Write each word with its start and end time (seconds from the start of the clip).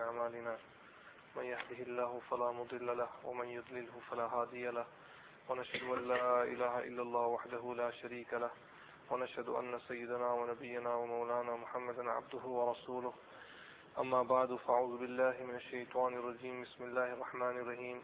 أعمالنا. 0.00 0.58
من 1.36 1.44
يهده 1.44 1.82
الله 1.82 2.20
فلا 2.30 2.50
مضل 2.50 2.98
له 2.98 3.08
ومن 3.24 3.48
يضلله 3.48 4.00
فلا 4.10 4.26
هادي 4.26 4.70
له. 4.70 4.86
ونشهد 5.48 5.82
أن 5.82 6.08
لا 6.08 6.42
إله 6.42 6.78
إلا 6.78 7.02
الله 7.02 7.26
وحده 7.26 7.74
لا 7.74 7.90
شريك 7.90 8.34
له. 8.34 8.50
ونشهد 9.10 9.48
أن 9.48 9.78
سيدنا 9.78 10.32
ونبينا 10.32 10.94
ومولانا 10.94 11.56
محمدا 11.56 12.10
عبده 12.10 12.44
ورسوله. 12.44 13.12
أما 13.98 14.22
بعد 14.22 14.54
فأعوذ 14.54 14.98
بالله 14.98 15.36
من 15.44 15.54
الشيطان 15.54 16.14
الرجيم. 16.14 16.62
بسم 16.62 16.84
الله 16.84 17.12
الرحمن 17.12 17.58
الرحيم. 17.58 18.02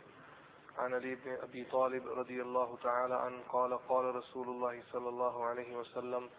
عن 0.78 0.94
علي 0.94 1.14
بن 1.14 1.30
أبي 1.42 1.64
طالب 1.64 2.08
رضي 2.08 2.42
الله 2.42 2.78
تعالى 2.82 3.14
عنه 3.14 3.42
قال 3.48 3.78
قال 3.88 4.14
رسول 4.14 4.48
الله 4.48 4.82
صلى 4.92 5.08
الله 5.08 5.44
عليه 5.44 5.76
وسلم 5.76 6.30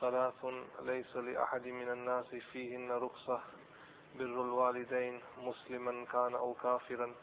ثلاث 0.00 0.44
ليس 0.80 1.16
لأحد 1.16 1.66
من 1.66 1.88
الناس 1.92 2.34
فيهن 2.52 2.92
رخصة. 2.92 3.42
بر 4.18 4.24
الوالدين 4.24 5.20
مسلما 5.38 6.04
كان 6.04 6.34
أو 6.34 6.54
كافرا 6.54 7.14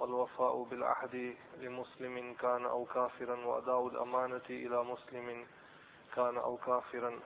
والوفاء 0.00 0.62
بالعهد 0.62 1.36
لمسلم 1.56 2.34
كان 2.34 2.66
أو 2.66 2.84
كافرا 2.84 3.46
وأداء 3.46 3.88
الأمانة 3.88 4.48
إلى 4.50 4.84
مسلم 4.84 5.46
كان 6.14 6.36
أو 6.36 6.56
كافرا. 6.56 7.20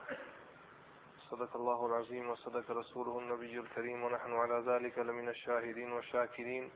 صدق 1.29 1.55
الله 1.55 1.85
العظيم 1.85 2.29
وصدق 2.29 2.71
رسوله 2.71 3.19
النبي 3.19 3.59
الكريم 3.59 4.03
ونحن 4.03 4.33
على 4.33 4.63
ذلك 4.67 4.99
لمن 4.99 5.29
الشاهدين 5.29 5.91
والشاكرين. 5.91 6.71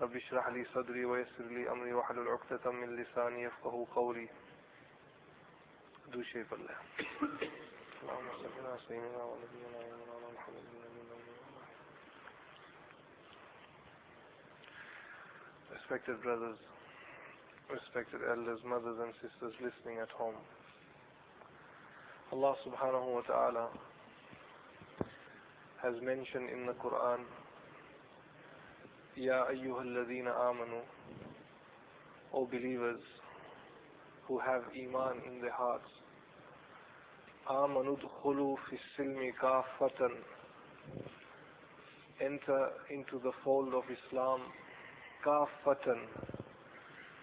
رب 0.00 0.16
اشرح 0.16 0.48
لي 0.48 0.64
صدري 0.64 1.04
ويسر 1.04 1.44
لي 1.44 1.70
أمري 1.70 1.94
واحلل 1.94 2.28
عقدة 2.28 2.70
من 2.70 2.96
لساني 2.96 3.42
يفقه 3.42 3.86
قولي. 3.94 4.28
دو 6.06 6.22
شيء 6.22 6.44
بالله 6.50 6.76
اللهم 8.02 8.28
صل 8.42 8.66
على 8.66 8.78
سيدنا 8.88 9.24
ونبينا 9.24 9.78
ومولانا 9.78 10.28
محمد 10.34 10.64
Respected 15.76 16.22
brothers, 16.22 16.56
respected 17.70 18.20
elders, 18.28 18.60
mothers 18.66 18.96
and 18.98 19.12
sisters 19.20 19.52
listening 19.60 20.00
at 20.00 20.08
home. 20.10 20.34
Allah 22.32 22.54
subhanahu 22.66 23.14
wa 23.14 23.20
ta'ala 23.20 23.68
has 25.82 25.94
mentioned 26.02 26.48
in 26.48 26.66
the 26.66 26.72
Quran, 26.72 27.20
Ya 29.16 29.44
ayyuhal 29.52 29.92
ladhina 29.98 30.32
amanu, 30.48 30.80
O 32.32 32.46
believers 32.46 33.00
who 34.26 34.38
have 34.38 34.62
iman 34.74 35.20
in 35.30 35.40
their 35.42 35.52
hearts, 35.52 35.90
amanu 37.50 37.98
dkhulu 38.00 38.56
fi 38.70 38.78
silmi 38.96 39.30
kafatan, 39.42 40.16
enter 42.20 42.70
into 42.90 43.20
the 43.22 43.32
fold 43.44 43.74
of 43.74 43.84
Islam 43.90 44.40
kafatan. 45.25 45.99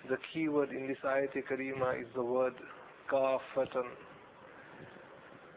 The 0.08 0.16
key 0.32 0.48
word 0.48 0.70
in 0.70 0.86
this 0.86 0.98
ayat 1.04 1.34
karima 1.50 2.00
is 2.00 2.06
the 2.14 2.22
word 2.22 2.54
kafatan. 3.10 3.88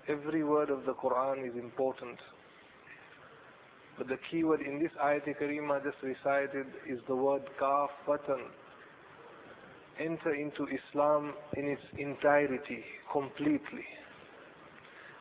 Every 0.08 0.44
word 0.44 0.70
of 0.70 0.86
the 0.86 0.94
Quran 0.94 1.48
is 1.48 1.56
important. 1.56 2.18
But 3.98 4.08
the 4.08 4.18
key 4.30 4.44
word 4.44 4.62
in 4.62 4.80
this 4.80 4.92
ayat 5.04 5.26
karima 5.40 5.84
just 5.84 5.98
recited 6.02 6.68
is 6.90 7.00
the 7.08 7.16
word 7.16 7.44
kafatan. 7.62 8.50
Enter 10.00 10.34
into 10.34 10.66
Islam 10.66 11.34
in 11.56 11.66
its 11.66 11.84
entirety, 11.98 12.84
completely. 13.12 13.86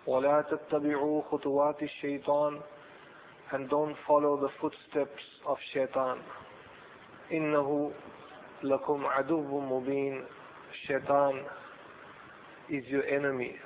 وَلَا 0.07 0.43
تَتَّبِعُوا 0.51 1.31
خُطُوَاتِ 1.31 1.83
الشَّيْطَانِ 1.83 2.63
And 3.53 3.69
don't 3.69 3.97
follow 4.07 4.41
the 4.41 4.49
footsteps 4.61 5.23
of 5.47 5.57
shaitan. 5.75 6.19
إِنَّهُ 7.33 7.93
لَكُمْ 8.63 9.07
عَدُوٌّ 9.07 9.51
مُبِينٌ 9.51 10.23
Shaitan 10.87 11.45
is 12.69 12.85
your 12.89 13.05
enemy 13.07 13.57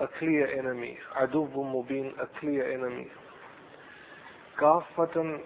a 0.00 0.06
clear 0.18 0.46
enemy. 0.58 0.98
Adubu 1.20 1.58
mubin, 1.58 2.10
a 2.20 2.26
clear 2.40 2.72
enemy. 2.72 3.06
Kafatan 4.60 5.38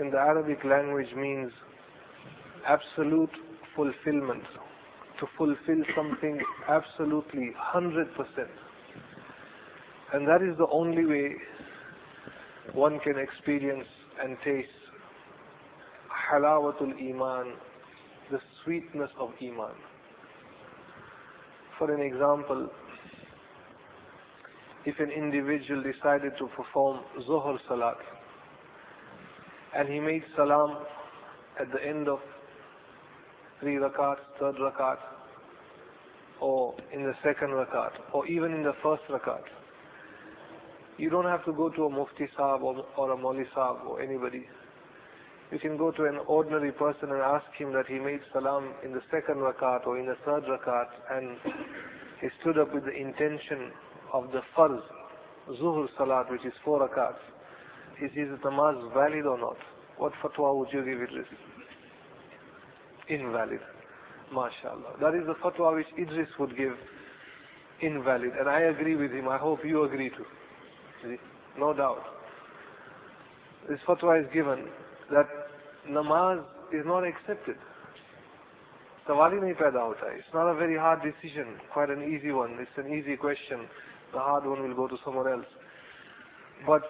in 0.00 0.10
the 0.10 0.16
Arabic 0.18 0.58
language 0.64 1.12
means 1.16 1.50
absolute 2.68 3.30
fulfillment. 3.74 4.42
To 5.20 5.26
fulfill 5.38 5.84
something 5.96 6.40
absolutely 6.68 7.52
100%. 7.74 8.06
And 10.12 10.26
that 10.26 10.42
is 10.42 10.56
the 10.58 10.66
only 10.70 11.04
way 11.04 11.34
one 12.74 12.98
can 13.00 13.18
experience 13.18 13.86
and 14.22 14.36
taste 14.44 14.68
halawatul 16.31 16.93
iman, 17.09 17.53
the 18.31 18.39
sweetness 18.63 19.09
of 19.19 19.29
iman. 19.41 19.75
For 21.77 21.93
an 21.93 22.01
example, 22.01 22.69
if 24.85 24.99
an 24.99 25.11
individual 25.11 25.83
decided 25.83 26.33
to 26.39 26.47
perform 26.55 27.01
Zuhr 27.27 27.57
Salat 27.67 27.97
and 29.75 29.87
he 29.89 29.99
made 29.99 30.23
Salam 30.35 30.77
at 31.59 31.71
the 31.71 31.85
end 31.85 32.07
of 32.07 32.19
three 33.59 33.75
rakats, 33.75 34.23
third 34.39 34.55
rakat, 34.55 34.97
or 36.39 36.75
in 36.93 37.03
the 37.03 37.13
second 37.23 37.49
rakat, 37.49 37.91
or 38.13 38.27
even 38.27 38.53
in 38.53 38.63
the 38.63 38.73
first 38.83 39.03
rakat, 39.09 39.43
you 40.97 41.09
don't 41.09 41.25
have 41.25 41.43
to 41.45 41.53
go 41.53 41.69
to 41.69 41.85
a 41.85 41.89
Mufti 41.89 42.27
Sahib 42.35 42.63
or, 42.63 42.85
or 42.97 43.11
a 43.11 43.17
Mawli 43.17 43.45
Sahib 43.53 43.85
or 43.87 44.01
anybody. 44.01 44.45
You 45.51 45.59
can 45.59 45.77
go 45.77 45.91
to 45.91 46.05
an 46.05 46.19
ordinary 46.27 46.71
person 46.71 47.09
and 47.11 47.21
ask 47.21 47.45
him 47.57 47.71
that 47.73 47.87
he 47.87 47.99
made 47.99 48.19
Salam 48.33 48.73
in 48.83 48.91
the 48.91 49.01
second 49.09 49.37
rakat 49.37 49.87
or 49.87 49.97
in 49.97 50.05
the 50.05 50.17
third 50.25 50.43
rakat 50.43 50.87
and 51.11 51.37
he 52.21 52.27
stood 52.41 52.57
up 52.57 52.73
with 52.73 52.83
the 52.83 52.91
intention 52.91 53.71
of 54.11 54.31
the 54.31 54.41
farz, 54.57 54.81
zuhr 55.61 55.87
salat, 55.97 56.29
which 56.31 56.43
is 56.45 56.53
four 56.65 56.87
rakats, 56.87 57.19
is 58.01 58.11
his 58.13 58.27
namaz 58.43 58.93
valid 58.93 59.25
or 59.25 59.37
not? 59.37 59.57
What 59.97 60.13
fatwa 60.23 60.57
would 60.57 60.69
you 60.71 60.83
give 60.83 61.01
it? 61.01 61.09
Invalid. 63.09 63.59
MashaAllah. 64.33 64.99
That 64.99 65.15
is 65.15 65.25
the 65.25 65.35
fatwa 65.35 65.75
which 65.75 65.87
Idris 65.97 66.27
would 66.39 66.57
give 66.57 66.73
invalid. 67.81 68.31
And 68.39 68.49
I 68.49 68.61
agree 68.61 68.95
with 68.95 69.11
him. 69.11 69.27
I 69.29 69.37
hope 69.37 69.59
you 69.63 69.83
agree 69.83 70.09
too. 70.09 71.17
No 71.57 71.73
doubt. 71.73 72.03
This 73.69 73.79
fatwa 73.87 74.21
is 74.21 74.27
given 74.33 74.65
that 75.11 75.27
namaz 75.89 76.43
is 76.73 76.85
not 76.85 77.03
accepted. 77.03 77.55
Sawal 79.07 79.31
hi 79.31 79.37
nahi 79.37 79.55
paida 79.55 79.79
hota. 79.79 80.07
It's 80.17 80.33
not 80.33 80.49
a 80.49 80.55
very 80.55 80.77
hard 80.77 80.99
decision, 81.01 81.55
quite 81.71 81.89
an 81.89 82.03
easy 82.03 82.31
one. 82.31 82.57
It's 82.59 82.77
an 82.77 82.93
easy 82.93 83.15
question. 83.15 83.67
The 84.13 84.19
hard 84.19 84.45
one 84.45 84.61
will 84.67 84.75
go 84.75 84.87
to 84.87 84.97
someone 85.05 85.27
else. 85.31 85.45
But 86.65 86.81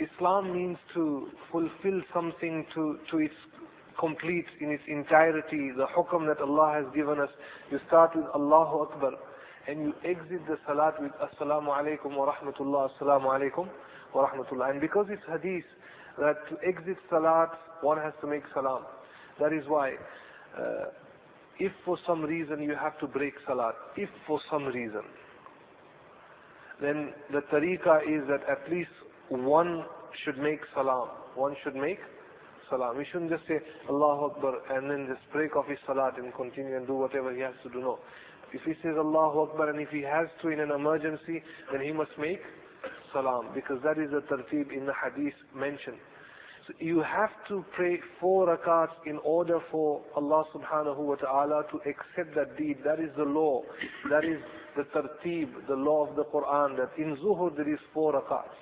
Islam 0.00 0.52
means 0.52 0.76
to 0.94 1.28
fulfill 1.50 2.02
something 2.12 2.66
to, 2.74 2.98
to 3.10 3.18
its 3.18 3.34
complete, 3.98 4.46
in 4.60 4.70
its 4.70 4.82
entirety, 4.88 5.70
the 5.76 5.86
hukam 5.96 6.26
that 6.26 6.42
Allah 6.42 6.82
has 6.82 6.94
given 6.94 7.18
us. 7.20 7.30
You 7.70 7.78
start 7.88 8.14
with 8.14 8.26
Allahu 8.34 8.88
Akbar 8.88 9.12
and 9.68 9.80
you 9.80 9.94
exit 10.04 10.46
the 10.46 10.58
salat 10.66 11.00
with 11.00 11.12
Assalamu 11.12 11.68
alaikum 11.68 12.14
wa 12.16 12.32
rahmatullah, 12.32 12.90
Assalamu 13.00 13.26
alaikum 13.32 13.68
wa 14.14 14.28
rahmatullah. 14.28 14.70
And 14.70 14.80
because 14.80 15.06
it's 15.10 15.22
hadith, 15.30 15.64
that 16.18 16.36
to 16.50 16.56
exit 16.66 16.96
salat, 17.10 17.50
one 17.82 17.98
has 17.98 18.12
to 18.20 18.26
make 18.26 18.42
salam. 18.54 18.84
That 19.40 19.52
is 19.52 19.64
why 19.66 19.92
uh, 20.58 20.86
if 21.58 21.72
for 21.84 21.98
some 22.06 22.22
reason 22.22 22.62
you 22.62 22.74
have 22.80 22.98
to 23.00 23.06
break 23.06 23.34
salat, 23.46 23.74
if 23.96 24.08
for 24.26 24.40
some 24.50 24.64
reason, 24.64 25.02
then 26.80 27.12
the 27.32 27.40
tariqah 27.52 28.02
is 28.02 28.26
that 28.28 28.42
at 28.50 28.70
least 28.70 28.90
one 29.28 29.84
should 30.24 30.38
make 30.38 30.60
salam. 30.74 31.08
One 31.34 31.56
should 31.64 31.74
make 31.74 31.98
salam. 32.70 32.96
We 32.96 33.06
shouldn't 33.12 33.30
just 33.30 33.46
say 33.48 33.58
Allahu 33.88 34.32
Akbar 34.36 34.54
and 34.76 34.90
then 34.90 35.06
just 35.08 35.20
break 35.32 35.56
off 35.56 35.66
his 35.68 35.78
salat 35.86 36.18
and 36.18 36.34
continue 36.34 36.76
and 36.76 36.86
do 36.86 36.94
whatever 36.94 37.34
he 37.34 37.40
has 37.40 37.54
to 37.62 37.70
do. 37.70 37.80
No. 37.80 37.98
If 38.52 38.62
he 38.62 38.72
says 38.82 38.94
Allahu 38.98 39.50
Akbar 39.50 39.70
and 39.70 39.80
if 39.80 39.88
he 39.90 40.02
has 40.02 40.28
to 40.42 40.48
in 40.48 40.60
an 40.60 40.70
emergency, 40.70 41.42
then 41.72 41.82
he 41.82 41.92
must 41.92 42.12
make 42.18 42.40
salam 43.12 43.48
because 43.54 43.82
that 43.82 43.98
is 43.98 44.10
the 44.10 44.20
tartib 44.22 44.72
in 44.72 44.86
the 44.86 44.92
hadith 44.94 45.34
mentioned. 45.54 45.98
So 46.66 46.72
you 46.80 47.00
have 47.00 47.30
to 47.48 47.64
pray 47.76 48.00
four 48.20 48.48
rakats 48.48 48.90
in 49.06 49.18
order 49.24 49.60
for 49.70 50.02
Allah 50.16 50.44
subhanahu 50.52 50.96
wa 50.98 51.14
ta'ala 51.14 51.62
to 51.70 51.76
accept 51.88 52.34
that 52.34 52.58
deed. 52.58 52.78
That 52.84 52.98
is 52.98 53.10
the 53.16 53.22
law. 53.24 53.62
That 54.10 54.24
is 54.24 54.40
the 54.76 54.82
tartib, 54.84 55.48
the 55.68 55.76
law 55.76 56.08
of 56.08 56.16
the 56.16 56.24
Quran, 56.24 56.76
that 56.78 56.90
in 56.98 57.16
zuhur 57.18 57.54
there 57.56 57.72
is 57.72 57.78
four 57.94 58.14
rakats. 58.14 58.56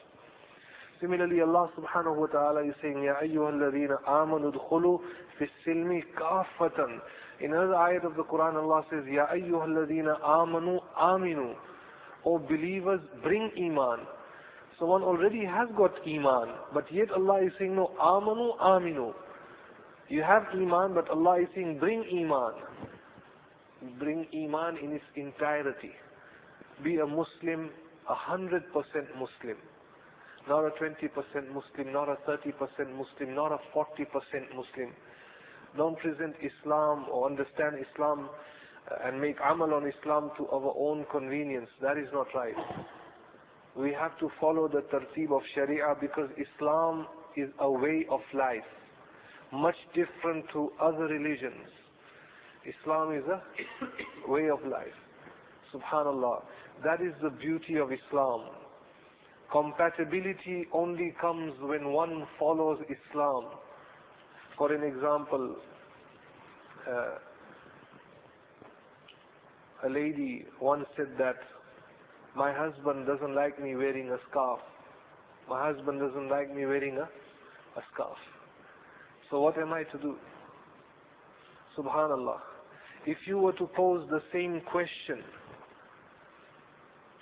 Similarly, 1.01 1.41
Allah 1.41 1.71
subhanahu 1.79 2.17
wa 2.17 2.27
ta'ala 2.27 2.65
is 2.69 2.75
saying, 2.83 3.03
Ya 3.03 3.15
ayyuhal 3.23 3.59
ladhina 3.59 3.97
amanu 4.07 4.53
dkhulu 4.53 5.01
fi 5.39 5.47
silmi 5.67 6.03
kafatan. 6.19 7.01
In 7.41 7.53
another 7.53 7.75
ayat 7.75 8.05
of 8.05 8.17
the 8.17 8.23
Quran, 8.25 8.55
Allah 8.57 8.85
says, 8.91 9.05
Ya 9.11 9.27
ayyuhal 9.27 9.75
ladhina 9.75 10.21
amanu 10.21 10.81
aminu. 11.01 11.55
O 12.25 12.39
believers, 12.39 13.01
bring 13.23 13.51
iman. 13.59 14.01
So 14.79 14.87
one 14.87 15.03
already 15.03 15.45
has 15.45 15.69
got 15.77 15.93
Iman, 16.07 16.49
but 16.73 16.85
yet 16.93 17.11
Allah 17.13 17.45
is 17.45 17.53
saying, 17.59 17.77
no, 17.77 17.93
Amanu, 18.01 18.59
Aminu. 18.59 19.13
You 20.09 20.23
have 20.23 20.43
Iman, 20.53 20.95
but 20.95 21.09
Allah 21.11 21.41
is 21.43 21.49
saying, 21.55 21.79
bring 21.79 22.05
Iman. 22.13 22.55
Bring 23.99 24.27
Iman 24.35 24.79
in 24.83 24.93
its 24.93 25.05
entirety. 25.17 25.93
Be 26.83 26.97
a 26.97 27.07
Muslim, 27.07 27.71
a 28.09 28.15
hundred 28.15 28.65
percent 28.73 29.07
Muslim. 29.15 29.57
Not 30.49 30.65
a 30.67 30.71
20% 30.71 31.09
Muslim, 31.55 31.93
not 31.93 32.09
a 32.09 32.17
30% 32.29 32.53
Muslim, 32.97 33.35
not 33.35 33.53
a 33.53 33.59
40% 33.75 33.87
Muslim. 34.55 34.93
Don't 35.77 35.99
present 35.99 36.35
Islam 36.43 37.07
or 37.11 37.27
understand 37.27 37.77
Islam 37.81 38.29
and 39.05 39.19
make 39.21 39.37
amal 39.49 39.73
on 39.73 39.87
Islam 39.87 40.31
to 40.37 40.47
our 40.49 40.75
own 40.77 41.07
convenience. 41.11 41.69
That 41.81 41.97
is 41.97 42.09
not 42.13 42.27
right. 42.35 42.55
We 43.77 43.93
have 43.93 44.17
to 44.21 44.31
follow 44.41 44.69
the 44.69 44.83
tartib 44.93 45.33
of 45.35 45.43
Sharia 45.55 45.95
because 46.01 46.31
Islam 46.39 47.07
is 47.37 47.49
a 47.59 47.71
way 47.71 48.07
of 48.11 48.21
life, 48.33 48.63
much 49.53 49.75
different 49.95 50.45
to 50.53 50.71
other 50.81 51.05
religions. 51.07 51.67
Islam 52.65 53.15
is 53.15 53.25
a 53.29 54.31
way 54.31 54.49
of 54.49 54.61
life. 54.65 54.95
Subhanallah. 55.75 56.43
That 56.85 57.01
is 57.01 57.13
the 57.23 57.31
beauty 57.31 57.77
of 57.77 57.91
Islam. 57.93 58.43
Compatibility 59.51 60.67
only 60.73 61.15
comes 61.21 61.53
when 61.61 61.93
one 61.93 62.27
follows 62.39 62.79
Islam. 62.89 63.45
For 64.57 64.73
an 64.73 64.85
example, 64.85 65.57
uh, 66.89 67.19
a 69.85 69.89
lady 69.89 70.47
once 70.61 70.87
said 70.97 71.09
that 71.19 71.37
my 72.37 72.53
husband 72.53 73.07
doesn't 73.07 73.35
like 73.35 73.63
me 73.63 73.77
wearing 73.77 74.11
a 74.11 74.17
scarf. 74.31 74.61
My 75.49 75.73
husband 75.73 76.01
doesn't 76.01 76.29
like 76.29 76.55
me 76.55 76.67
wearing 76.67 76.97
a, 76.97 77.03
a 77.03 77.83
scarf. 77.93 78.17
So 79.31 79.41
what 79.41 79.59
am 79.59 79.73
I 79.73 79.85
to 79.85 79.99
do? 79.99 80.17
Subhanallah. 81.79 82.39
If 83.07 83.19
you 83.27 83.39
were 83.39 83.53
to 83.55 83.67
pose 83.77 84.09
the 84.11 84.23
same 84.33 84.63
question 84.71 85.23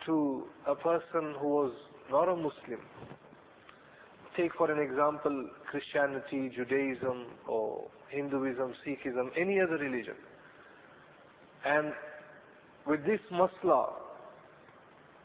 to 0.06 0.44
a 0.66 0.74
person 0.74 1.34
who 1.40 1.48
was 1.48 1.72
not 2.10 2.28
a 2.28 2.36
Muslim, 2.36 2.80
take 4.36 4.52
for 4.56 4.70
an 4.70 4.78
example 4.78 5.48
Christianity, 5.70 6.50
Judaism, 6.54 7.26
or 7.48 7.88
Hinduism, 8.10 8.74
Sikhism, 8.86 9.28
any 9.38 9.60
other 9.60 9.76
religion, 9.76 10.14
and 11.64 11.92
with 12.86 13.04
this 13.04 13.20
masla, 13.32 13.92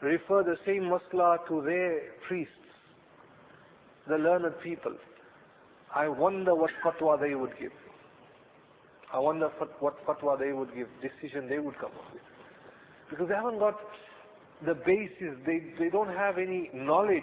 refer 0.02 0.42
the 0.42 0.56
same 0.64 0.84
masla 0.84 1.38
to 1.48 1.62
their 1.62 2.00
priests, 2.26 2.52
the 4.08 4.16
learned 4.16 4.54
people. 4.62 4.94
I 5.94 6.08
wonder 6.08 6.54
what 6.54 6.70
fatwa 6.84 7.20
they 7.20 7.34
would 7.34 7.52
give. 7.58 7.72
I 9.12 9.18
wonder 9.18 9.48
what 9.80 10.04
fatwa 10.06 10.38
they 10.38 10.52
would 10.52 10.74
give, 10.74 10.86
decision 11.00 11.48
they 11.48 11.58
would 11.58 11.74
come 11.78 11.90
up 11.92 12.12
with. 12.12 12.22
Because 13.10 13.28
they 13.28 13.34
haven't 13.34 13.58
got 13.58 13.78
the 14.66 14.74
basis, 14.74 15.34
they, 15.46 15.62
they 15.78 15.88
don't 15.88 16.14
have 16.14 16.36
any 16.38 16.70
knowledge. 16.74 17.22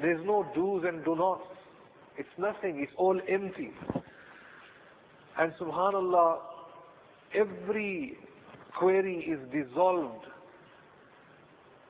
There's 0.00 0.24
no 0.26 0.44
do's 0.54 0.84
and 0.86 1.04
do 1.04 1.14
nots. 1.14 1.44
It's 2.18 2.28
nothing, 2.38 2.80
it's 2.80 2.92
all 2.96 3.18
empty. 3.28 3.70
And 5.38 5.52
subhanallah, 5.60 6.38
every 7.34 8.18
query 8.78 9.18
is 9.18 9.38
dissolved 9.52 10.24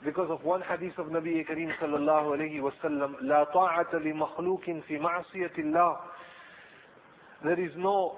because 0.04 0.30
of 0.32 0.44
one 0.44 0.62
hadith 0.62 0.98
of 0.98 1.08
Nabi 1.08 1.46
Kareem 1.48 1.72
sallallahu 1.82 2.38
alayhi 2.38 2.62
wa 2.62 2.72
sallam, 2.84 3.16
لا 3.24 3.44
طاعة 3.54 3.94
لمخلوق 3.94 4.64
في 4.88 5.00
معصية 5.00 5.52
الله. 5.58 5.98
There 7.44 7.60
is 7.60 7.72
no 7.78 8.16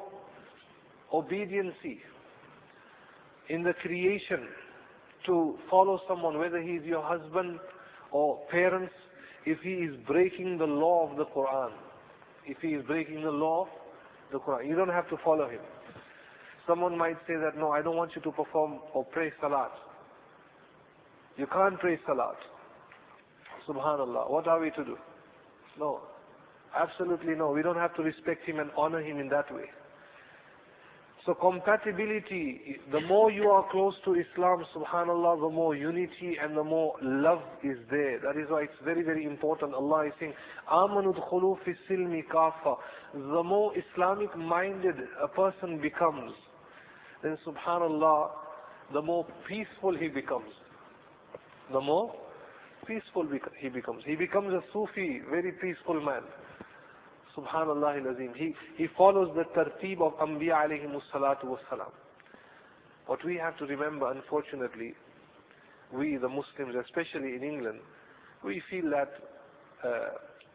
obediency 1.14 2.02
in 3.50 3.64
the 3.64 3.74
creation 3.82 4.48
to 5.26 5.58
follow 5.70 6.00
someone, 6.08 6.38
whether 6.38 6.62
he 6.62 6.72
is 6.72 6.86
your 6.86 7.02
husband 7.04 7.60
or 8.12 8.40
parents, 8.50 8.94
if 9.46 9.60
he 9.62 9.74
is 9.74 9.96
breaking 10.08 10.58
the 10.58 10.66
law 10.66 11.10
of 11.10 11.18
the 11.18 11.26
Quran. 11.26 11.72
If 12.46 12.58
he 12.62 12.70
is 12.70 12.86
breaking 12.86 13.24
the 13.24 13.32
law 13.32 13.64
of 13.64 13.68
the 14.32 14.40
Quran. 14.40 14.68
You 14.68 14.76
don't 14.76 14.90
have 14.90 15.10
to 15.10 15.18
follow 15.24 15.50
him. 15.50 15.62
Someone 16.68 16.98
might 16.98 17.18
say 17.28 17.36
that, 17.36 17.58
no, 17.58 17.72
I 17.72 17.82
don't 17.82 17.96
want 17.98 18.12
you 18.16 18.22
to 18.22 18.32
perform 18.32 18.80
or 18.94 19.06
pray 19.06 19.32
salat. 19.42 19.72
You 21.39 21.47
can't 21.47 21.79
pray 21.79 21.99
salat. 22.05 22.37
Subhanallah. 23.69 24.29
What 24.29 24.49
are 24.49 24.61
we 24.61 24.71
to 24.73 24.85
do? 24.85 24.97
No. 25.79 26.01
Absolutely 26.77 27.35
no. 27.35 27.53
We 27.53 27.63
don't 27.63 27.77
have 27.77 27.95
to 27.97 28.03
respect 28.03 28.45
him 28.45 28.59
and 28.59 28.71
honor 28.77 29.01
him 29.01 29.19
in 29.19 29.29
that 29.29 29.53
way. 29.55 29.67
So 31.25 31.35
compatibility, 31.35 32.79
the 32.91 33.03
more 33.03 33.31
you 33.31 33.51
are 33.51 33.65
close 33.71 33.95
to 34.07 34.15
Islam, 34.15 34.65
subhanallah, 34.75 35.41
the 35.41 35.55
more 35.55 35.77
unity 35.77 36.37
and 36.43 36.57
the 36.57 36.65
more 36.65 36.95
love 37.03 37.43
is 37.63 37.77
there. 37.91 38.19
That 38.21 38.41
is 38.41 38.49
why 38.49 38.63
it's 38.63 38.73
very, 38.85 39.03
very 39.03 39.25
important. 39.25 39.75
Allah 39.75 40.07
is 40.07 40.13
saying, 40.19 40.33
Amanudkhulu 40.73 41.59
fi 41.65 41.75
silmi 41.89 42.23
kafa. 42.33 42.77
The 43.13 43.43
more 43.43 43.73
Islamic 43.77 44.37
minded 44.37 44.95
a 45.23 45.29
person 45.29 45.81
becomes, 45.81 46.33
then 47.23 47.37
subhanallah, 47.47 48.31
the 48.93 49.03
more 49.03 49.27
peaceful 49.47 49.97
he 49.97 50.09
becomes. 50.09 50.51
The 51.73 51.81
more 51.81 52.15
peaceful 52.87 53.27
he 53.61 53.69
becomes. 53.69 54.03
He 54.07 54.17
becomes 54.17 54.53
a 54.53 54.61
Sufi, 54.73 55.21
very 55.31 55.53
peaceful 55.53 56.01
man. 56.01 56.23
Subhanallah 57.37 58.05
al-Azim. 58.05 58.33
He, 58.37 58.55
he 58.77 58.87
follows 58.97 59.29
the 59.37 59.45
tartib 59.55 60.01
of 60.01 60.15
Anbiya 60.19 60.67
alayhi 60.67 60.87
salatu 61.15 61.45
wassalam. 61.45 61.91
What 63.07 63.25
we 63.25 63.37
have 63.37 63.57
to 63.59 63.67
remember, 63.67 64.11
unfortunately, 64.11 64.95
we 65.93 66.17
the 66.17 66.29
Muslims, 66.29 66.75
especially 66.85 67.35
in 67.37 67.43
England, 67.43 67.81
we 68.45 68.63
feel 68.71 68.91
that, 68.91 69.11
uh, 69.85 70.09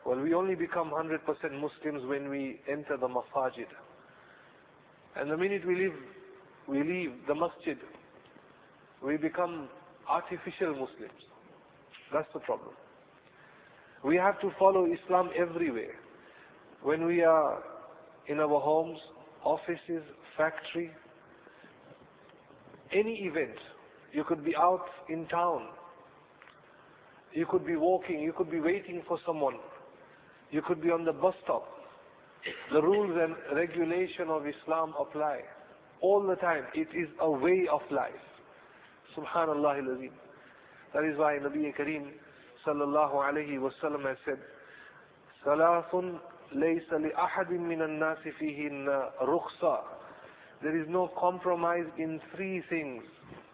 well, 0.05 0.19
we 0.19 0.33
only 0.33 0.55
become 0.55 0.91
100% 0.91 1.19
Muslims 1.53 2.07
when 2.07 2.29
we 2.29 2.59
enter 2.69 2.97
the 2.99 3.07
masajid. 3.07 3.67
And 5.15 5.29
the 5.31 5.37
minute 5.37 5.65
we 5.67 5.75
leave 5.75 5.93
we 6.67 6.81
leave 6.81 7.11
the 7.27 7.35
masjid, 7.35 7.77
we 9.05 9.17
become 9.17 9.67
artificial 10.09 10.71
Muslims. 10.71 11.21
That's 12.11 12.27
the 12.33 12.39
problem. 12.39 12.71
We 14.03 14.17
have 14.17 14.39
to 14.41 14.51
follow 14.59 14.85
Islam 14.85 15.29
everywhere. 15.37 15.95
When 16.81 17.05
we 17.05 17.23
are 17.23 17.63
in 18.27 18.39
our 18.39 18.59
homes, 18.59 18.99
offices, 19.43 20.03
factory, 20.37 20.91
any 22.93 23.15
event, 23.23 23.57
you 24.11 24.23
could 24.23 24.43
be 24.43 24.55
out 24.55 24.85
in 25.09 25.25
town, 25.27 25.67
you 27.33 27.45
could 27.49 27.65
be 27.65 27.75
walking, 27.75 28.19
you 28.19 28.33
could 28.33 28.51
be 28.51 28.59
waiting 28.59 29.01
for 29.07 29.17
someone, 29.25 29.55
you 30.51 30.61
could 30.61 30.81
be 30.81 30.89
on 30.89 31.03
the 31.05 31.13
bus 31.13 31.33
stop. 31.43 31.67
The 32.71 32.81
rules 32.81 33.17
and 33.19 33.57
regulation 33.57 34.29
of 34.29 34.43
Islam 34.45 34.93
apply 34.99 35.39
all 36.01 36.21
the 36.21 36.35
time. 36.35 36.65
It 36.75 36.89
is 36.95 37.07
a 37.21 37.31
way 37.31 37.65
of 37.71 37.81
life. 37.89 38.11
Subhanallah 39.16 39.78
al 39.78 39.98
That 40.94 41.04
is 41.04 41.18
why 41.18 41.38
Nabi 41.38 41.74
Kareem 41.76 42.10
sallallahu 42.66 43.14
alayhi 43.14 43.60
wa 43.60 43.70
sallam 43.82 44.06
has 44.06 44.16
said, 44.24 44.38
ثلاث 45.44 45.94
ليس 46.52 46.92
لأحد 46.92 47.50
من 47.52 47.82
الناس 47.82 48.18
فيهن 48.18 48.88
رخصة. 49.20 49.80
There 50.62 50.76
is 50.76 50.88
no 50.88 51.08
compromise 51.18 51.86
in 51.98 52.20
three 52.34 52.62
things. 52.68 53.02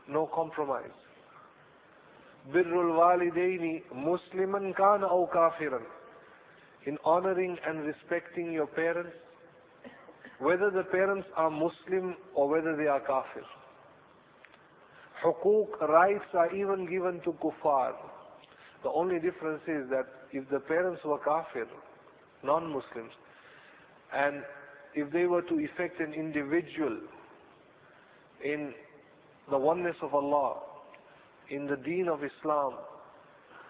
No 0.08 0.26
compromise. 0.26 0.90
بر 2.52 2.60
الوالدين 2.80 3.82
مسلما 3.92 4.72
كان 4.72 5.04
أو 5.04 5.26
كافرا. 5.26 5.80
In 6.86 6.98
honoring 7.04 7.56
and 7.66 7.84
respecting 7.86 8.52
your 8.52 8.66
parents, 8.66 9.16
whether 10.38 10.70
the 10.70 10.84
parents 10.84 11.26
are 11.36 11.50
Muslim 11.50 12.16
or 12.34 12.48
whether 12.48 12.76
they 12.76 12.86
are 12.86 13.00
kafir. 13.00 13.42
Hukuk 15.23 15.81
rights 15.89 16.25
are 16.33 16.53
even 16.55 16.85
given 16.89 17.21
to 17.25 17.33
kuffar. 17.33 17.93
The 18.83 18.89
only 18.89 19.19
difference 19.19 19.61
is 19.67 19.89
that 19.89 20.05
if 20.31 20.49
the 20.49 20.59
parents 20.59 21.01
were 21.03 21.19
kafir, 21.19 21.67
non-Muslims, 22.43 23.11
and 24.13 24.43
if 24.95 25.11
they 25.11 25.25
were 25.25 25.41
to 25.41 25.59
effect 25.59 25.99
an 25.99 26.13
individual 26.13 26.97
in 28.43 28.73
the 29.49 29.57
oneness 29.57 29.95
of 30.01 30.13
Allah, 30.13 30.59
in 31.49 31.67
the 31.67 31.75
deen 31.75 32.07
of 32.07 32.19
Islam, 32.23 32.75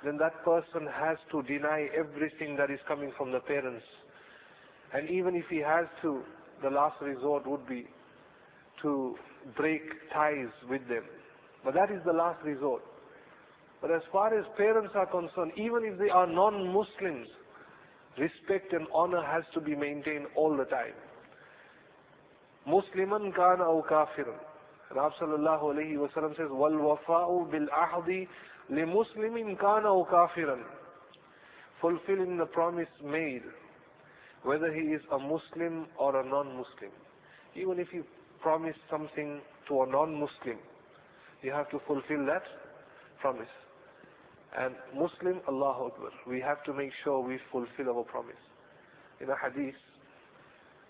then 0.03 0.17
that 0.17 0.43
person 0.45 0.87
has 0.93 1.17
to 1.31 1.41
deny 1.43 1.87
everything 1.97 2.55
that 2.57 2.69
is 2.69 2.79
coming 2.87 3.11
from 3.17 3.31
the 3.31 3.39
parents. 3.39 3.85
And 4.93 5.09
even 5.09 5.35
if 5.35 5.45
he 5.49 5.57
has 5.57 5.85
to 6.03 6.21
the 6.61 6.69
last 6.69 7.01
resort 7.01 7.47
would 7.47 7.67
be 7.67 7.87
to 8.81 9.15
break 9.55 9.81
ties 10.13 10.49
with 10.69 10.87
them. 10.87 11.03
But 11.63 11.73
that 11.73 11.91
is 11.91 12.01
the 12.05 12.13
last 12.13 12.43
resort. 12.43 12.81
But 13.81 13.91
as 13.91 14.01
far 14.11 14.37
as 14.37 14.45
parents 14.57 14.91
are 14.95 15.05
concerned, 15.05 15.51
even 15.55 15.83
if 15.85 15.97
they 15.99 16.09
are 16.09 16.27
non-Muslims, 16.27 17.27
respect 18.17 18.73
and 18.73 18.87
honor 18.93 19.23
has 19.23 19.43
to 19.53 19.61
be 19.61 19.75
maintained 19.75 20.25
all 20.35 20.55
the 20.55 20.65
time. 20.65 20.93
Musliman 22.67 23.33
kana 23.35 23.63
aw 23.63 23.81
kafiran. 23.83 24.37
Rasul 24.95 25.27
sallallahu 25.27 25.75
alayhi 25.75 25.97
wa 25.97 26.07
sallam 26.15 26.35
says, 26.35 26.47
wal 26.51 26.71
wafa'u 26.71 27.49
bil 27.51 27.67
ahdi 27.73 28.27
li 28.69 28.81
muslimin 28.81 29.57
kana 29.59 29.87
aw 29.87 30.03
kafiran. 30.05 30.63
Fulfilling 31.81 32.37
the 32.37 32.45
promise 32.45 32.89
made, 33.03 33.43
whether 34.43 34.73
he 34.73 34.81
is 34.81 35.01
a 35.13 35.17
Muslim 35.19 35.85
or 35.97 36.19
a 36.19 36.27
non-Muslim. 36.27 36.91
Even 37.55 37.79
if 37.79 37.87
you 37.93 38.03
promise 38.41 38.75
something 38.91 39.39
to 39.69 39.83
a 39.83 39.87
non-Muslim, 39.87 40.57
you 41.42 41.50
have 41.52 41.70
to 41.70 41.80
fulfill 41.86 42.24
that 42.26 42.42
promise. 43.20 43.48
And 44.58 44.74
Muslim, 44.94 45.40
Allahu 45.48 45.86
Akbar, 45.86 46.10
we 46.28 46.40
have 46.40 46.62
to 46.64 46.72
make 46.72 46.90
sure 47.02 47.20
we 47.20 47.38
fulfill 47.50 47.96
our 47.96 48.04
promise. 48.04 48.42
In 49.20 49.28
a 49.30 49.34
hadith, 49.36 49.74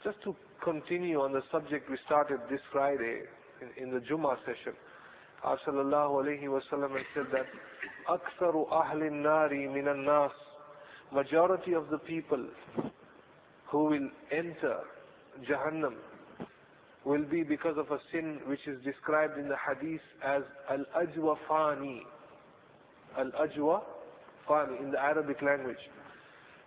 just 0.03 0.21
to 0.25 0.37
continue 0.62 1.21
on 1.21 1.33
the 1.33 1.43
subject 1.50 1.91
we 1.91 1.97
started 2.07 2.41
this 2.50 2.61
Friday 2.73 3.21
in, 3.62 3.85
in 3.85 3.91
the 3.95 4.00
Jummah 4.00 4.37
session, 4.45 4.75
Our 5.45 5.59
sallallahu 5.67 6.25
alayhi 6.25 6.49
wa 6.49 6.61
sallam 6.73 6.97
said 7.14 7.26
that 7.33 7.47
أكثر 8.09 8.73
أهل 8.73 9.03
النار 9.03 9.50
من 9.69 9.88
الناس 9.88 10.31
majority 11.12 11.75
of 11.75 11.88
the 11.91 11.99
people 11.99 12.45
who 13.71 13.85
will 13.85 14.09
enter 14.33 14.79
Jahannam 15.49 15.95
will 17.09 17.25
be 17.25 17.43
because 17.43 17.76
of 17.76 17.91
a 17.91 17.99
sin 18.12 18.41
which 18.47 18.67
is 18.67 18.83
described 18.85 19.38
in 19.38 19.49
the 19.49 19.57
hadith 19.67 20.00
as 20.25 20.43
al-ajwa 20.71 21.37
fani 21.49 22.03
Al-Ajwa, 23.19 23.83
Fani, 24.49 24.76
in 24.83 24.91
the 24.91 24.99
Arabic 25.00 25.41
language. 25.43 25.79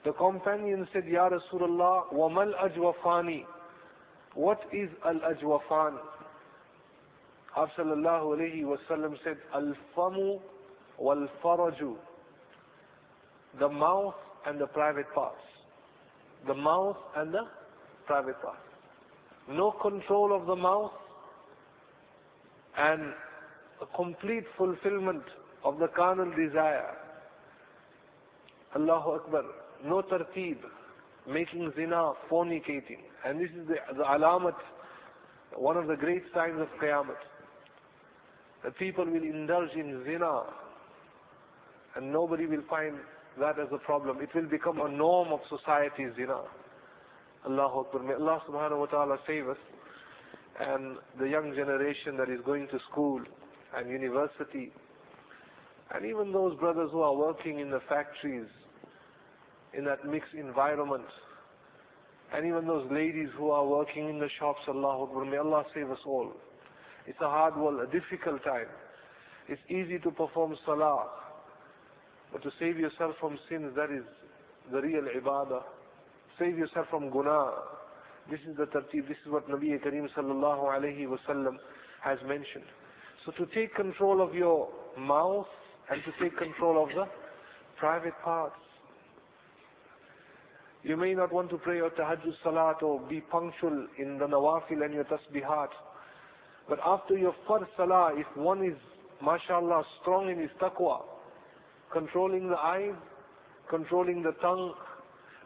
The 0.06 0.14
companion 0.14 0.88
said, 0.94 1.04
Ya 1.08 1.30
Rasulullah, 1.30 2.12
وَمَا 2.14 2.54
الْأَجْوَ 2.54 2.94
فَانِي 3.04 3.44
What 4.36 4.60
is 4.72 4.90
Al-Ajwa 5.06 5.60
Fani? 5.68 5.98
sallallahu 7.78 8.38
alayhi 8.38 8.64
wa 8.66 8.78
sallam 8.90 9.16
said, 9.24 9.38
Al-famu 9.54 10.40
wal-faraju. 11.00 11.96
The 13.60 13.68
mouth 13.68 14.14
and 14.46 14.62
the 14.62 14.68
private 14.68 15.12
parts. 15.14 15.42
The 16.46 16.54
mouth 16.54 16.98
and 17.16 17.34
the 17.34 17.42
private 18.06 18.40
parts. 18.42 18.60
No 19.49 19.73
control 19.73 20.35
of 20.35 20.47
the 20.47 20.57
mouth 20.57 20.93
and 22.79 23.13
a 23.81 23.97
complete 23.97 24.45
fulfillment 24.57 25.23
of 25.65 25.79
the 25.79 25.89
carnal 25.89 26.31
desire. 26.31 26.97
Allahu 28.77 29.11
Akbar. 29.13 29.43
No 29.85 30.03
tartib. 30.03 30.59
Making 31.29 31.73
zina, 31.77 32.13
fornicating. 32.31 32.99
And 33.25 33.41
this 33.41 33.51
is 33.51 33.69
the, 33.69 33.77
the 33.97 34.03
alamat, 34.03 34.55
one 35.57 35.77
of 35.77 35.87
the 35.87 35.97
great 35.97 36.23
signs 36.35 36.61
of 36.61 36.69
Qiyamah. 36.83 37.15
That 38.65 38.77
people 38.79 39.05
will 39.05 39.23
indulge 39.23 39.71
in 39.75 40.03
zina 40.05 40.43
and 41.97 42.13
nobody 42.13 42.47
will 42.47 42.63
find 42.71 42.97
that 43.39 43.59
as 43.59 43.69
a 43.73 43.79
problem. 43.79 44.21
It 44.21 44.35
will 44.35 44.49
become 44.49 44.81
a 44.81 44.89
norm 44.89 45.33
of 45.33 45.41
society, 45.49 46.07
zina. 46.17 46.41
Allahu 47.47 47.81
Akbar. 47.81 48.03
May 48.03 48.15
Allah 48.15 48.43
subhanahu 48.49 48.79
wa 48.79 48.87
ta'ala 48.87 49.19
save 49.27 49.49
us 49.49 49.57
and 50.61 50.97
the 51.19 51.29
young 51.29 51.55
generation 51.55 52.17
that 52.19 52.29
is 52.29 52.41
going 52.45 52.69
to 52.69 52.79
school 52.91 53.21
and 53.77 53.91
university 53.91 54.73
and 55.95 56.07
even 56.07 56.33
those 56.33 56.59
brothers 56.59 56.91
who 56.93 57.03
are 57.03 57.15
working 57.15 57.59
in 57.59 57.71
the 57.71 57.81
factories, 57.89 58.47
in 59.77 59.85
that 59.85 60.05
mixed 60.07 60.33
environment, 60.35 61.05
and 62.35 62.47
even 62.47 62.67
those 62.67 62.91
ladies 62.91 63.29
who 63.37 63.51
are 63.51 63.67
working 63.67 64.09
in 64.09 64.19
the 64.19 64.29
shops, 64.39 64.61
Allah 64.69 65.03
Akbar, 65.03 65.25
may 65.27 65.37
Allah 65.37 65.65
save 65.75 65.91
us 65.91 65.99
all. 66.07 66.33
It's 67.07 67.21
a 67.21 67.29
hard 67.29 67.57
world, 67.57 67.81
a 67.81 67.93
difficult 67.93 68.43
time. 68.43 68.69
It's 69.49 69.61
easy 69.69 69.99
to 69.99 70.11
perform 70.11 70.57
salah, 70.65 71.09
but 72.33 72.43
to 72.43 72.51
save 72.59 72.79
yourself 72.79 73.17
from 73.21 73.39
sins, 73.51 73.73
that 73.77 73.91
is 73.91 74.05
the 74.71 74.81
real 74.81 75.03
ibadah. 75.03 75.63
Save 76.39 76.59
yourself 76.59 76.87
from 76.91 77.11
guna. 77.11 77.51
This 78.31 78.41
is 78.49 78.57
the 78.57 78.67
tartib, 78.67 79.09
this 79.09 79.19
is 79.25 79.33
what 79.33 79.49
Nabi 79.49 79.79
Kareem 79.83 80.09
sallallahu 80.17 80.65
alayhi 80.65 81.07
wasallam 81.07 81.57
has 82.03 82.19
mentioned. 82.27 82.65
So 83.27 83.33
to 83.33 83.47
take 83.55 83.75
control 83.75 84.21
of 84.23 84.35
your 84.35 84.69
mouth, 84.99 85.47
and 85.91 86.03
to 86.05 86.13
take 86.23 86.37
control 86.39 86.83
of 86.83 86.89
the 86.91 87.05
private 87.79 88.15
parts. 88.25 88.57
You 90.83 90.97
may 90.97 91.15
not 91.15 91.33
want 91.33 91.51
to 91.51 91.59
pray 91.59 91.77
your 91.77 91.91
tahajjud 91.91 92.35
salat 92.43 92.83
or 92.83 93.01
be 93.01 93.21
punctual 93.21 93.87
in 93.99 94.19
the 94.19 94.27
nawafil 94.27 94.85
and 94.85 94.95
your 94.95 95.05
tasbihat. 95.05 95.69
But 96.69 96.79
after 96.85 97.17
your 97.17 97.35
first 97.47 97.71
salah, 97.77 98.13
if 98.17 98.27
one 98.37 98.65
is, 98.65 98.77
mashallah, 99.23 99.85
strong 100.01 100.31
in 100.31 100.41
his 100.41 100.51
taqwa, 100.61 101.03
controlling 101.93 102.49
the 102.49 102.57
eyes, 102.57 102.95
controlling 103.69 104.23
the 104.23 104.33
tongue, 104.41 104.75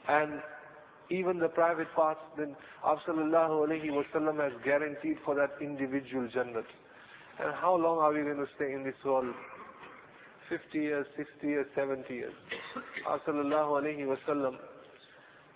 and 0.08 0.40
even 1.09 1.39
the 1.39 1.49
private 1.49 1.93
parts, 1.95 2.21
then 2.37 2.55
Sallallahu 2.83 3.67
Alaihi 3.67 3.89
Wasallam 3.91 4.39
has 4.41 4.53
guaranteed 4.63 5.17
for 5.25 5.35
that 5.35 5.51
individual 5.61 6.27
Jannat. 6.33 6.65
And 7.39 7.53
how 7.55 7.75
long 7.75 7.97
are 7.99 8.13
we 8.13 8.21
going 8.21 8.37
to 8.37 8.47
stay 8.55 8.71
in 8.73 8.83
this 8.83 8.95
world? 9.03 9.33
50 10.51 10.77
years, 10.79 11.05
60 11.15 11.47
years, 11.47 11.65
70 11.75 12.13
years. 12.13 12.33
Sallallahu 13.25 13.81
alayhi 13.81 14.03
wasallam 14.05 14.57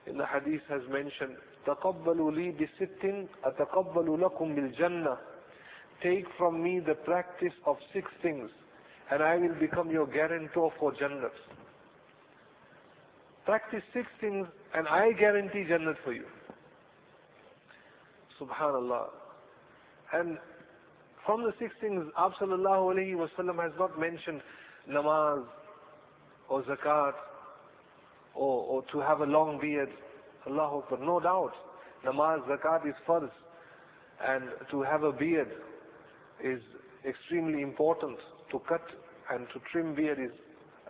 in 0.07 0.17
the 0.17 0.25
hadith 0.25 0.61
has 0.69 0.81
mentioned, 0.89 1.35
تَقَبَّلُوا 1.67 2.31
لِي 2.31 2.55
بِسِتٍ 2.57 3.27
أَتَقَبَّلُ 3.43 4.07
لَكُمْ 4.07 4.55
بِالْجَنَّةِ 4.55 5.17
Take 6.01 6.25
from 6.37 6.63
me 6.63 6.79
the 6.79 6.93
practice 6.95 7.53
of 7.65 7.75
six 7.93 8.07
things, 8.21 8.49
and 9.11 9.21
I 9.21 9.35
will 9.35 9.55
become 9.59 9.89
your 9.91 10.07
guarantor 10.07 10.71
for 10.79 10.93
Jannat. 10.93 11.31
Practice 13.50 13.82
six 13.92 14.06
things, 14.20 14.46
and 14.76 14.86
I 14.86 15.10
guarantee 15.10 15.64
Jannat 15.68 15.96
for 16.04 16.12
you. 16.12 16.22
Subhanallah. 18.40 19.06
And 20.12 20.38
from 21.26 21.42
the 21.42 21.52
six 21.58 21.72
things, 21.80 22.04
Sallallahu 22.16 22.94
alayhi 22.94 23.16
wasallam 23.16 23.60
has 23.60 23.72
not 23.76 23.98
mentioned 23.98 24.40
namaz 24.88 25.42
or 26.48 26.62
zakat 26.62 27.14
or, 28.36 28.62
or 28.62 28.84
to 28.92 29.00
have 29.00 29.18
a 29.18 29.26
long 29.26 29.58
beard. 29.60 29.88
Allahu 30.46 30.84
Akbar. 30.84 31.00
No 31.04 31.18
doubt. 31.18 31.54
Namaz, 32.06 32.46
zakat 32.46 32.86
is 32.88 32.94
first. 33.04 33.32
And 34.24 34.44
to 34.70 34.82
have 34.82 35.02
a 35.02 35.10
beard 35.10 35.50
is 36.40 36.60
extremely 37.04 37.62
important. 37.62 38.16
To 38.52 38.60
cut 38.60 38.86
and 39.28 39.48
to 39.52 39.60
trim 39.72 39.96
beard 39.96 40.20
is 40.20 40.30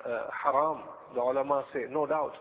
uh, 0.07 0.25
haram. 0.45 0.83
The 1.15 1.23
ulama 1.23 1.65
say, 1.73 1.85
no 1.91 2.05
doubt. 2.05 2.35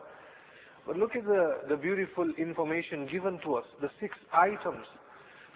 But 0.86 0.96
look 0.96 1.16
at 1.16 1.24
the, 1.24 1.60
the 1.68 1.76
beautiful 1.76 2.30
information 2.36 3.08
given 3.10 3.38
to 3.44 3.54
us. 3.56 3.64
The 3.80 3.88
six 4.00 4.14
items 4.32 4.86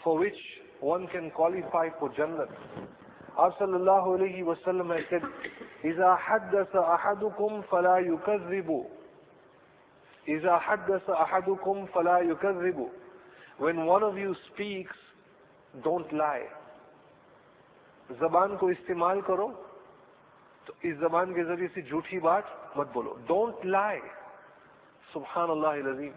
for 0.02 0.18
which 0.18 0.38
one 0.80 1.06
can 1.08 1.30
qualify 1.30 1.88
for 1.99 2.08
Jannah. 2.16 2.47
Our 3.37 3.52
sallallahu 3.61 4.18
alayhi 4.18 4.44
wa 4.44 4.54
sallam 4.66 4.94
has 4.97 5.04
said, 5.11 5.23
إذا 5.85 6.16
حدث 6.16 6.76
أحدكم 6.76 7.62
فلا 7.62 7.99
يكذب 7.99 8.87
إذا 10.28 10.58
حدث 10.58 11.11
أحدكم 11.11 11.87
فلا 11.87 12.18
يكذب 12.18 12.88
When 13.58 13.87
one 13.87 14.02
of 14.02 14.16
you 14.16 14.35
speaks, 14.52 14.97
don't 15.85 16.12
lie. 16.12 16.47
जबान 18.11 18.56
को 18.56 18.70
इस्तेमाल 18.70 19.20
करो 19.23 19.47
तो 20.66 20.75
इस 20.88 20.97
जबान 21.00 21.32
के 21.35 21.44
जरिए 21.44 21.68
से 21.75 21.82
झूठी 21.90 22.18
बात 22.25 22.73
मत 22.76 22.92
बोलो 22.94 23.11
don't 23.28 23.64
lie 23.66 23.99
Subhanallah 25.15 25.86
al-Azim. 25.86 26.13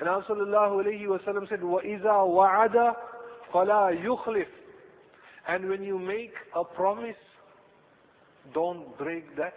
And 0.00 0.08
Rasulullah 0.08 0.70
alayhi 0.70 1.06
wa 1.08 1.18
sallam 1.26 1.48
said, 1.48 1.62
"Wa 1.62 1.80
وَعَدَ 1.80 2.94
فَلَا 3.52 4.04
يُخْلِفْ 4.04 4.46
And 5.48 5.68
when 5.68 5.82
you 5.82 5.98
make 5.98 6.32
a 6.56 6.64
promise, 6.64 7.16
don't 8.52 8.96
break 8.98 9.36
that 9.36 9.54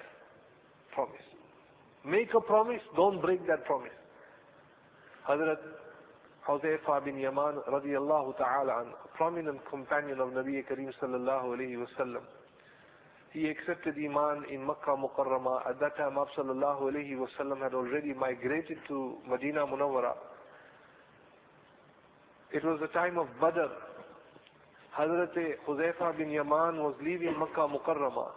promise. 0.93 1.27
Make 2.05 2.33
a 2.35 2.41
promise, 2.41 2.81
don't 2.95 3.21
break 3.21 3.45
that 3.47 3.65
promise. 3.65 3.91
Hazrat 5.27 5.57
Huzaifa 6.47 7.03
bin 7.03 7.17
Yaman 7.17 7.55
radiallahu 7.67 8.37
ta'ala 8.37 8.85
a 8.85 9.17
prominent 9.17 9.59
companion 9.69 10.19
of 10.19 10.29
Nabi 10.29 10.63
Kareem 10.65 10.91
sallallahu 11.01 11.57
he 13.37 13.49
accepted 13.49 13.93
Iman 14.03 14.45
in 14.51 14.65
Makkah 14.65 14.97
Mukarramah. 14.97 15.69
At 15.69 15.79
that 15.79 15.95
time, 15.95 16.17
sallallahu 16.35 16.91
alayhi 16.91 17.15
wasallam 17.15 17.61
had 17.61 17.75
already 17.75 18.11
migrated 18.11 18.79
to 18.87 19.17
Medina 19.29 19.59
Munawwara. 19.63 20.13
It 22.51 22.63
was 22.65 22.79
the 22.81 22.87
time 22.87 23.19
of 23.19 23.27
Badr. 23.39 23.67
Hazrat 24.97 25.35
Huzaifa 25.67 26.17
bin 26.17 26.31
Yaman 26.31 26.77
was 26.77 26.95
leaving 26.99 27.37
Makkah 27.37 27.67
Mukarramah. 27.67 28.31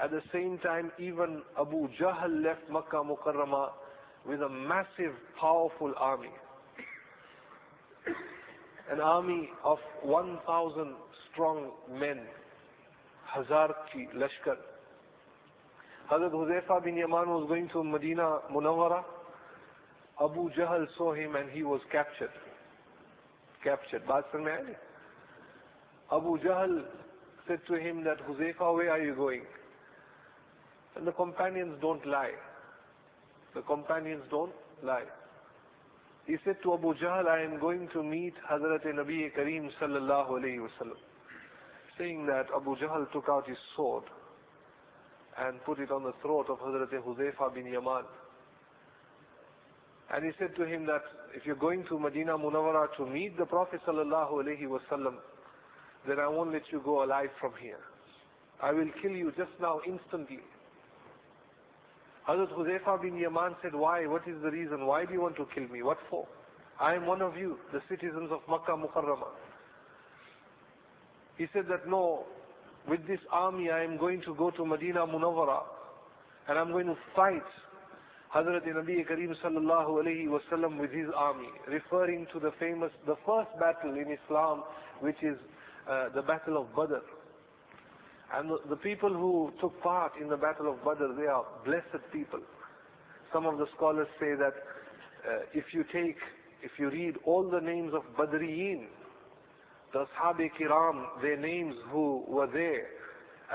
At 0.00 0.12
the 0.12 0.22
same 0.32 0.58
time, 0.58 0.92
even 1.00 1.42
Abu 1.60 1.88
Jahl 2.00 2.44
left 2.44 2.70
Makkah 2.70 3.02
Mukarramah 3.02 3.70
with 4.24 4.42
a 4.42 4.48
massive, 4.48 5.16
powerful 5.40 5.92
army. 5.98 6.30
An 8.92 9.00
army 9.00 9.50
of 9.64 9.78
1,000 10.04 10.94
strong 11.32 11.72
men. 11.90 12.20
Hazar 13.34 13.74
ki 13.92 14.08
lashkar. 14.14 14.56
Hazrat 16.10 16.32
Huzaifa 16.32 16.82
bin 16.84 16.96
Yaman 16.96 17.28
was 17.28 17.46
going 17.48 17.68
to 17.68 17.84
Medina 17.84 18.38
Munawwara. 18.50 19.04
Abu 20.20 20.50
Jahl 20.50 20.86
saw 20.96 21.12
him 21.12 21.36
and 21.36 21.50
he 21.50 21.62
was 21.62 21.80
captured. 21.92 22.30
Captured. 23.62 24.06
Baat 24.06 24.24
samajh 24.34 24.74
Abu 26.10 26.38
Jahl 26.38 26.82
said 27.46 27.60
to 27.66 27.74
him 27.74 28.02
that, 28.04 28.18
Huzaifa, 28.26 28.74
where 28.74 28.90
are 28.90 29.02
you 29.02 29.14
going? 29.14 29.42
And 30.96 31.06
the 31.06 31.12
companions 31.12 31.76
don't 31.82 32.04
lie. 32.06 32.32
The 33.54 33.60
companions 33.62 34.22
don't 34.30 34.52
lie. 34.82 35.04
He 36.26 36.36
said 36.44 36.56
to 36.62 36.74
Abu 36.74 36.94
Jahl, 36.94 37.26
I 37.26 37.42
am 37.42 37.60
going 37.60 37.88
to 37.92 38.02
meet 38.02 38.34
Hazrat 38.50 38.86
Nabi 38.86 39.30
Kareem 39.36 39.70
sallallahu 39.80 40.30
alayhi 40.30 40.58
wasallam. 40.58 40.96
Saying 41.98 42.26
that, 42.26 42.46
Abu 42.54 42.76
Jahl 42.76 43.10
took 43.12 43.24
out 43.28 43.48
his 43.48 43.56
sword 43.76 44.04
and 45.36 45.62
put 45.64 45.80
it 45.80 45.90
on 45.90 46.04
the 46.04 46.12
throat 46.22 46.46
of 46.48 46.58
Hazrat 46.58 46.92
Huzaifa 46.92 47.54
bin 47.54 47.66
Yaman. 47.66 48.04
And 50.14 50.24
he 50.24 50.30
said 50.38 50.54
to 50.56 50.64
him 50.64 50.86
that 50.86 51.02
if 51.34 51.44
you're 51.44 51.56
going 51.56 51.84
to 51.88 51.98
Medina 51.98 52.38
Munawwara 52.38 52.96
to 52.96 53.06
meet 53.06 53.36
the 53.36 53.44
Prophet 53.46 53.80
sallallahu 53.86 54.32
alayhi 54.32 54.66
wasallam, 54.66 55.16
then 56.06 56.18
I 56.18 56.28
won't 56.28 56.52
let 56.52 56.62
you 56.72 56.80
go 56.84 57.04
alive 57.04 57.30
from 57.40 57.52
here. 57.60 57.80
I 58.62 58.72
will 58.72 58.90
kill 59.02 59.12
you 59.12 59.32
just 59.36 59.50
now, 59.60 59.80
instantly. 59.86 60.40
Hazrat 62.28 62.52
Huzaifa 62.52 63.02
bin 63.02 63.16
Yaman 63.16 63.56
said, 63.62 63.74
why? 63.74 64.06
What 64.06 64.26
is 64.28 64.36
the 64.42 64.50
reason? 64.50 64.86
Why 64.86 65.04
do 65.04 65.12
you 65.12 65.20
want 65.20 65.36
to 65.36 65.46
kill 65.54 65.68
me? 65.68 65.82
What 65.82 65.98
for? 66.08 66.26
I 66.80 66.94
am 66.94 67.06
one 67.06 67.22
of 67.22 67.36
you, 67.36 67.58
the 67.72 67.80
citizens 67.88 68.30
of 68.30 68.40
Makkah 68.48 68.76
Mukarramah. 68.76 69.47
He 71.38 71.46
said 71.54 71.64
that 71.70 71.88
no, 71.88 72.24
with 72.88 73.06
this 73.06 73.20
army 73.32 73.70
I 73.70 73.82
am 73.84 73.96
going 73.96 74.20
to 74.22 74.34
go 74.34 74.50
to 74.50 74.66
Medina 74.66 75.06
Munawwara 75.06 75.62
and 76.48 76.58
I'm 76.58 76.72
going 76.72 76.86
to 76.86 76.96
fight 77.14 77.42
Hazrat 78.34 78.66
Nabi 78.66 79.06
Kareem 79.08 79.34
sallallahu 79.42 80.02
alayhi 80.04 80.26
wasallam 80.28 80.78
with 80.78 80.90
his 80.90 81.06
army, 81.16 81.48
referring 81.66 82.26
to 82.32 82.38
the 82.38 82.50
famous, 82.60 82.90
the 83.06 83.16
first 83.24 83.48
battle 83.58 83.92
in 83.92 84.06
Islam, 84.22 84.64
which 85.00 85.16
is 85.22 85.38
uh, 85.88 86.10
the 86.14 86.20
battle 86.20 86.58
of 86.60 86.74
Badr. 86.76 87.00
And 88.34 88.50
the, 88.50 88.58
the 88.68 88.76
people 88.76 89.08
who 89.08 89.50
took 89.62 89.80
part 89.82 90.12
in 90.20 90.28
the 90.28 90.36
battle 90.36 90.70
of 90.70 90.84
Badr, 90.84 91.14
they 91.18 91.26
are 91.26 91.44
blessed 91.64 92.04
people. 92.12 92.40
Some 93.32 93.46
of 93.46 93.56
the 93.56 93.66
scholars 93.76 94.08
say 94.20 94.34
that 94.34 94.52
uh, 95.26 95.38
if 95.54 95.64
you 95.72 95.84
take, 95.90 96.16
if 96.62 96.72
you 96.78 96.90
read 96.90 97.14
all 97.24 97.48
the 97.48 97.60
names 97.60 97.92
of 97.94 98.02
Badriyin, 98.18 98.88
the 99.92 100.04
Ashab 100.04 100.38
Kiram, 100.60 101.04
their 101.22 101.36
names 101.36 101.74
who 101.90 102.24
were 102.28 102.46
there 102.46 102.86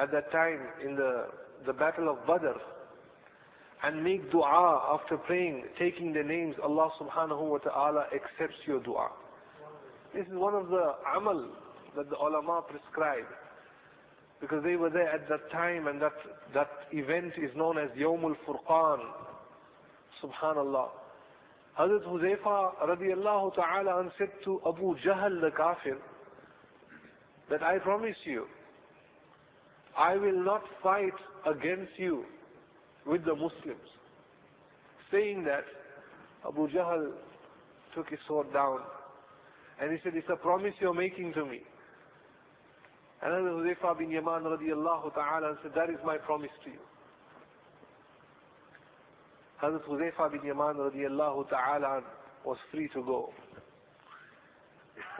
at 0.02 0.12
that 0.12 0.32
time 0.32 0.60
in 0.86 0.96
the, 0.96 1.28
the 1.66 1.74
battle 1.74 2.10
of 2.10 2.26
Badr, 2.26 2.58
and 3.84 4.04
make 4.04 4.32
dua 4.32 4.94
after 4.94 5.18
praying, 5.18 5.66
taking 5.78 6.14
their 6.14 6.24
names, 6.24 6.56
Allah 6.64 6.90
subhanahu 7.00 7.50
wa 7.50 7.58
ta'ala 7.58 8.06
accepts 8.16 8.56
your 8.66 8.80
dua. 8.82 9.10
This 10.16 10.26
is 10.28 10.34
one 10.34 10.56
of 10.56 10.70
the 10.70 10.94
amal 11.18 11.50
that 11.96 12.10
the 12.10 12.16
ulama 12.16 12.64
prescribed. 12.68 13.28
Because 14.40 14.64
they 14.64 14.76
were 14.76 14.90
there 14.90 15.10
at 15.10 15.28
that 15.30 15.52
time 15.52 15.88
and 15.88 16.02
that, 16.02 16.14
that 16.54 16.70
event 16.92 17.34
is 17.38 17.50
known 17.56 17.78
as 17.78 17.90
Yawmul 17.98 18.36
Furqan. 18.48 19.00
Subhanallah. 20.24 20.90
Hazrat 21.80 22.04
Huzaifa 22.06 22.88
radiallahu 22.88 23.56
ta'ala 23.56 24.12
said 24.18 24.30
to 24.46 24.62
Abu 24.68 24.96
Jahl 25.06 25.42
the 25.42 25.50
kafir 25.56 25.98
that 27.54 27.62
I 27.62 27.78
promise 27.78 28.16
you, 28.26 28.48
I 29.96 30.16
will 30.16 30.44
not 30.44 30.64
fight 30.82 31.14
against 31.46 31.92
you 31.98 32.26
with 33.06 33.24
the 33.26 33.36
Muslims. 33.36 33.90
Saying 35.12 35.44
that, 35.44 35.66
Abu 36.48 36.68
Jahl 36.70 37.12
took 37.94 38.10
his 38.10 38.18
sword 38.28 38.52
down 38.52 38.80
and 39.80 39.92
he 39.92 40.00
said, 40.04 40.14
it's 40.16 40.28
a 40.34 40.36
promise 40.36 40.74
you're 40.82 40.96
making 40.96 41.32
to 41.34 41.46
me. 41.46 41.62
And 43.22 43.32
Hazrat 43.32 43.78
Huzaifa 43.84 44.00
bin 44.00 44.10
Yaman 44.10 44.44
radiallahu 44.46 45.14
ta'ala 45.14 45.56
said, 45.62 45.74
that 45.76 45.92
is 45.92 46.00
my 46.04 46.18
promise 46.18 46.50
to 46.66 46.72
you. 46.72 46.80
Hazrat 49.62 49.84
Huzaifa 49.88 50.32
bin 50.32 50.44
Yaman 50.44 50.78
radiallahu 50.78 51.50
ta'ala 51.52 52.02
was 52.44 52.58
free 52.72 52.90
to 52.96 53.04
go. 53.04 53.32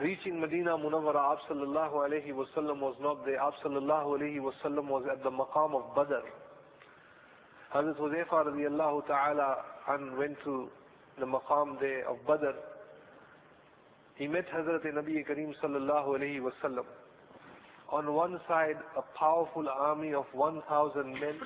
Reaching 0.00 0.40
Medina 0.40 0.76
Munawwara, 0.76 1.32
Ab 1.32 1.38
sallallahu 1.48 2.08
alayhi 2.08 2.32
wasallam 2.32 2.80
was 2.80 2.96
not 3.00 3.24
there. 3.24 3.40
Ab 3.40 3.54
sallallahu 3.64 4.18
alayhi 4.18 4.40
wasallam 4.40 4.88
was 4.88 5.04
at 5.10 5.22
the 5.22 5.30
maqam 5.30 5.74
of 5.74 5.94
Badr. 5.94 6.22
Hazrat 7.74 7.96
Huzaifa 7.96 8.46
radiallahu 8.46 9.06
ta'ala 9.06 9.56
and 9.90 10.16
went 10.16 10.36
to 10.44 10.68
the 11.18 11.26
maqam 11.26 11.78
there 11.80 12.08
of 12.08 12.24
Badr. 12.26 12.52
He 14.16 14.28
met 14.28 14.46
Hazrat 14.48 14.84
Nabi 14.84 15.26
Kareem 15.28 15.54
sallallahu 15.62 16.18
alayhi 16.18 16.40
wasallam 16.40 16.84
on 17.94 18.12
one 18.12 18.40
side 18.48 18.76
a 18.96 19.02
powerful 19.16 19.68
army 19.68 20.14
of 20.14 20.24
1,000 20.32 21.12
men. 21.12 21.38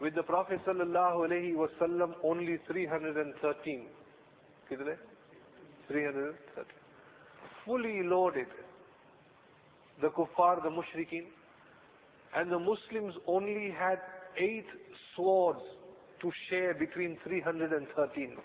With 0.00 0.14
the 0.14 0.22
Prophet 0.22 0.60
sallallahu 0.66 1.28
alaihi 1.28 1.54
wasallam 1.54 2.14
only 2.24 2.58
313. 2.66 3.86
313 4.68 6.64
Fully 7.65 8.03
loaded. 8.03 8.47
The 10.01 10.09
kuffar, 10.09 10.61
the 10.63 10.69
mushrikeen. 10.69 11.25
And 12.35 12.51
the 12.51 12.59
Muslims 12.59 13.13
only 13.27 13.73
had 13.77 13.99
eight 14.37 14.67
swords 15.15 15.59
to 16.21 16.31
share 16.49 16.73
between 16.73 17.17
313. 17.23 18.37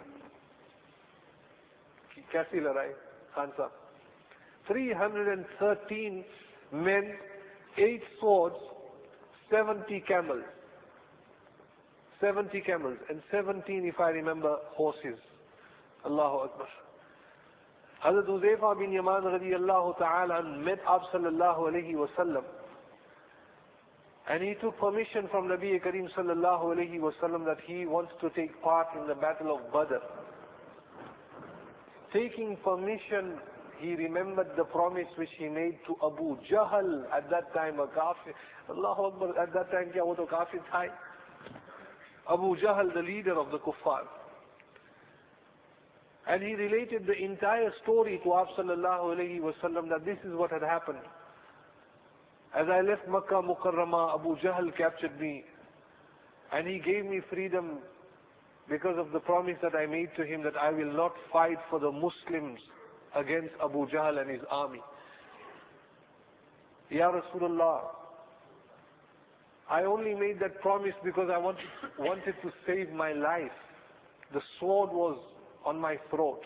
कैसी 2.32 2.60
लड़ाई 2.60 2.88
खान 3.34 3.50
साहब 3.56 3.72
313 4.68 6.24
men, 6.72 7.14
eight 7.78 8.02
swords, 8.20 8.56
70 9.50 10.00
camels. 10.08 10.44
70 12.20 12.60
camels 12.62 12.96
and 13.10 13.20
17, 13.30 13.84
if 13.84 14.00
I 14.00 14.08
remember, 14.10 14.56
horses. 14.74 15.18
Allahu 16.06 16.36
Akbar. 16.48 16.68
Hazrat 18.03 18.27
Huzaifa 18.27 18.79
bin 18.79 18.91
Yaman 18.91 19.23
radiallahu 19.23 19.97
ta'ala 19.97 20.43
met 20.57 20.79
Ab 20.87 21.01
sallallahu 21.13 21.67
alayhi 21.69 21.95
wasallam. 21.95 22.43
And 24.29 24.43
he 24.43 24.53
took 24.61 24.77
permission 24.79 25.27
from 25.31 25.47
Nabi 25.49 25.81
Kareem 25.83 26.07
sallallahu 26.15 26.75
alayhi 26.75 26.99
wasallam 26.99 27.45
that 27.45 27.57
he 27.65 27.85
wants 27.85 28.11
to 28.21 28.29
take 28.29 28.61
part 28.61 28.87
in 28.99 29.07
the 29.07 29.15
battle 29.15 29.55
of 29.55 29.73
Badr. 29.73 29.99
Taking 32.13 32.57
permission 32.63 33.37
he 33.79 33.95
remembered 33.95 34.47
the 34.57 34.65
promise 34.65 35.07
which 35.15 35.29
he 35.37 35.47
made 35.47 35.77
to 35.87 35.95
Abu 36.05 36.37
Jahl 36.51 37.03
at 37.15 37.29
that 37.29 37.53
time, 37.53 37.79
a 37.79 37.87
kafir. 37.87 38.33
Allahu 38.69 39.03
Akbar, 39.07 39.39
at 39.39 39.53
that 39.53 39.71
time, 39.71 39.91
kya 39.95 40.05
wo 40.05 40.15
to 40.15 40.25
kafir 40.27 40.59
tha? 40.71 40.87
Abu 42.29 42.55
Jahl, 42.57 42.93
the 42.93 43.01
leader 43.01 43.37
of 43.39 43.51
the 43.51 43.59
kuffar. 43.59 44.03
And 46.29 46.43
he 46.43 46.53
related 46.53 47.07
the 47.07 47.17
entire 47.17 47.73
story 47.81 48.21
to 48.23 48.33
Abu 48.35 48.51
sallallahu 48.55 49.17
alayhi 49.17 49.39
wasallam 49.41 49.89
that 49.89 50.05
this 50.05 50.17
is 50.23 50.33
what 50.35 50.51
had 50.51 50.61
happened. 50.61 50.99
As 52.55 52.67
I 52.69 52.81
left 52.81 53.07
Makkah 53.07 53.41
Mukarramah, 53.41 54.19
Abu 54.19 54.35
Jahl 54.37 54.69
captured 54.77 55.19
me. 55.19 55.43
And 56.53 56.67
he 56.67 56.77
gave 56.79 57.05
me 57.05 57.21
freedom 57.31 57.79
because 58.69 58.95
of 58.99 59.11
the 59.11 59.19
promise 59.19 59.57
that 59.63 59.73
I 59.75 59.87
made 59.87 60.09
to 60.17 60.23
him 60.23 60.43
that 60.43 60.55
I 60.55 60.69
will 60.71 60.93
not 60.93 61.13
fight 61.33 61.57
for 61.67 61.79
the 61.79 61.91
Muslims 61.91 62.59
against 63.15 63.53
Abu 63.63 63.87
Jahl 63.87 64.21
and 64.21 64.29
his 64.29 64.41
army. 64.51 64.81
Ya 66.91 67.11
Rasulullah, 67.11 67.81
I 69.67 69.83
only 69.83 70.13
made 70.13 70.39
that 70.41 70.61
promise 70.61 70.93
because 71.03 71.29
I 71.33 71.39
wanted, 71.39 71.65
wanted 71.97 72.35
to 72.43 72.51
save 72.67 72.91
my 72.91 73.13
life. 73.13 73.51
The 74.31 74.41
sword 74.59 74.91
was 74.91 75.17
on 75.65 75.79
my 75.79 75.97
throat. 76.09 76.41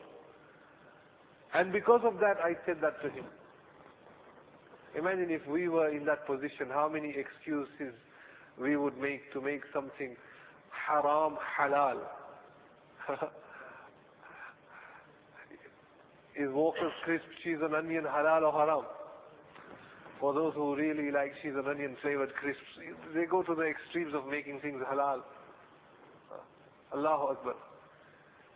And 1.53 1.71
because 1.71 2.01
of 2.03 2.15
that, 2.19 2.37
I 2.43 2.53
said 2.65 2.77
that 2.81 3.01
to 3.03 3.09
him. 3.09 3.25
Imagine 4.97 5.29
if 5.29 5.45
we 5.47 5.69
were 5.69 5.89
in 5.89 6.05
that 6.05 6.25
position, 6.27 6.69
how 6.69 6.89
many 6.89 7.09
excuses 7.09 7.93
we 8.59 8.77
would 8.77 8.97
make 8.97 9.31
to 9.33 9.41
make 9.41 9.61
something 9.73 10.15
haram 10.87 11.37
halal. 11.59 11.99
Is 16.35 16.49
Walker's 16.51 16.91
crisp 17.03 17.25
cheese 17.43 17.57
and 17.61 17.75
onion 17.75 18.03
halal 18.03 18.41
or 18.43 18.51
haram? 18.59 18.85
For 20.19 20.33
those 20.33 20.53
who 20.55 20.75
really 20.75 21.11
like 21.11 21.33
cheese 21.41 21.53
and 21.55 21.67
onion 21.67 21.95
flavored 22.01 22.33
crisps, 22.35 22.61
they 23.13 23.25
go 23.25 23.43
to 23.43 23.55
the 23.55 23.63
extremes 23.63 24.13
of 24.15 24.27
making 24.27 24.59
things 24.61 24.81
halal. 24.91 25.21
Allahu 26.93 27.33
Akbar. 27.33 27.55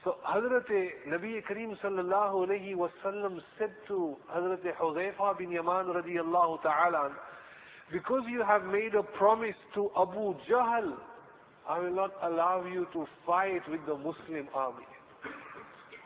So 0.04 0.16
Hazrat 0.26 0.70
Nabi 1.08 1.42
Kareem 1.44 1.76
sallallahu 1.84 2.48
alayhi 2.48 2.76
wasallam 2.76 3.40
said 3.58 3.72
to 3.88 4.16
Hazrat 4.34 4.64
Huzaifa 4.80 5.38
bin 5.38 5.52
Yaman 5.52 5.88
radiallahu 5.88 6.62
ta'ala, 6.62 7.12
because 7.92 8.22
you 8.30 8.44
have 8.44 8.64
made 8.66 8.96
a 8.96 9.04
promise 9.04 9.56
to 9.74 9.90
Abu 10.00 10.36
Jahl, 10.50 10.94
I 11.68 11.80
will 11.80 11.96
not 11.96 12.12
allow 12.24 12.64
you 12.66 12.88
to 12.94 13.06
fight 13.26 13.62
with 13.70 13.82
the 13.86 13.96
Muslim 13.96 14.48
army. 14.54 14.86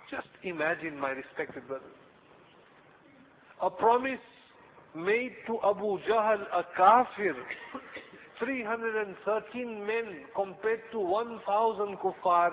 Just 0.10 0.28
imagine, 0.44 1.00
my 1.00 1.12
respected 1.12 1.68
brother. 1.68 1.86
A 3.62 3.70
promise 3.70 4.20
made 4.96 5.34
to 5.48 5.58
Abu 5.64 6.00
Jahl, 6.10 6.42
a 6.54 6.64
kafir, 6.76 7.36
313 8.40 9.86
men 9.86 10.26
compared 10.36 10.82
to 10.92 11.00
1,000 11.00 11.98
kuffar, 11.98 12.52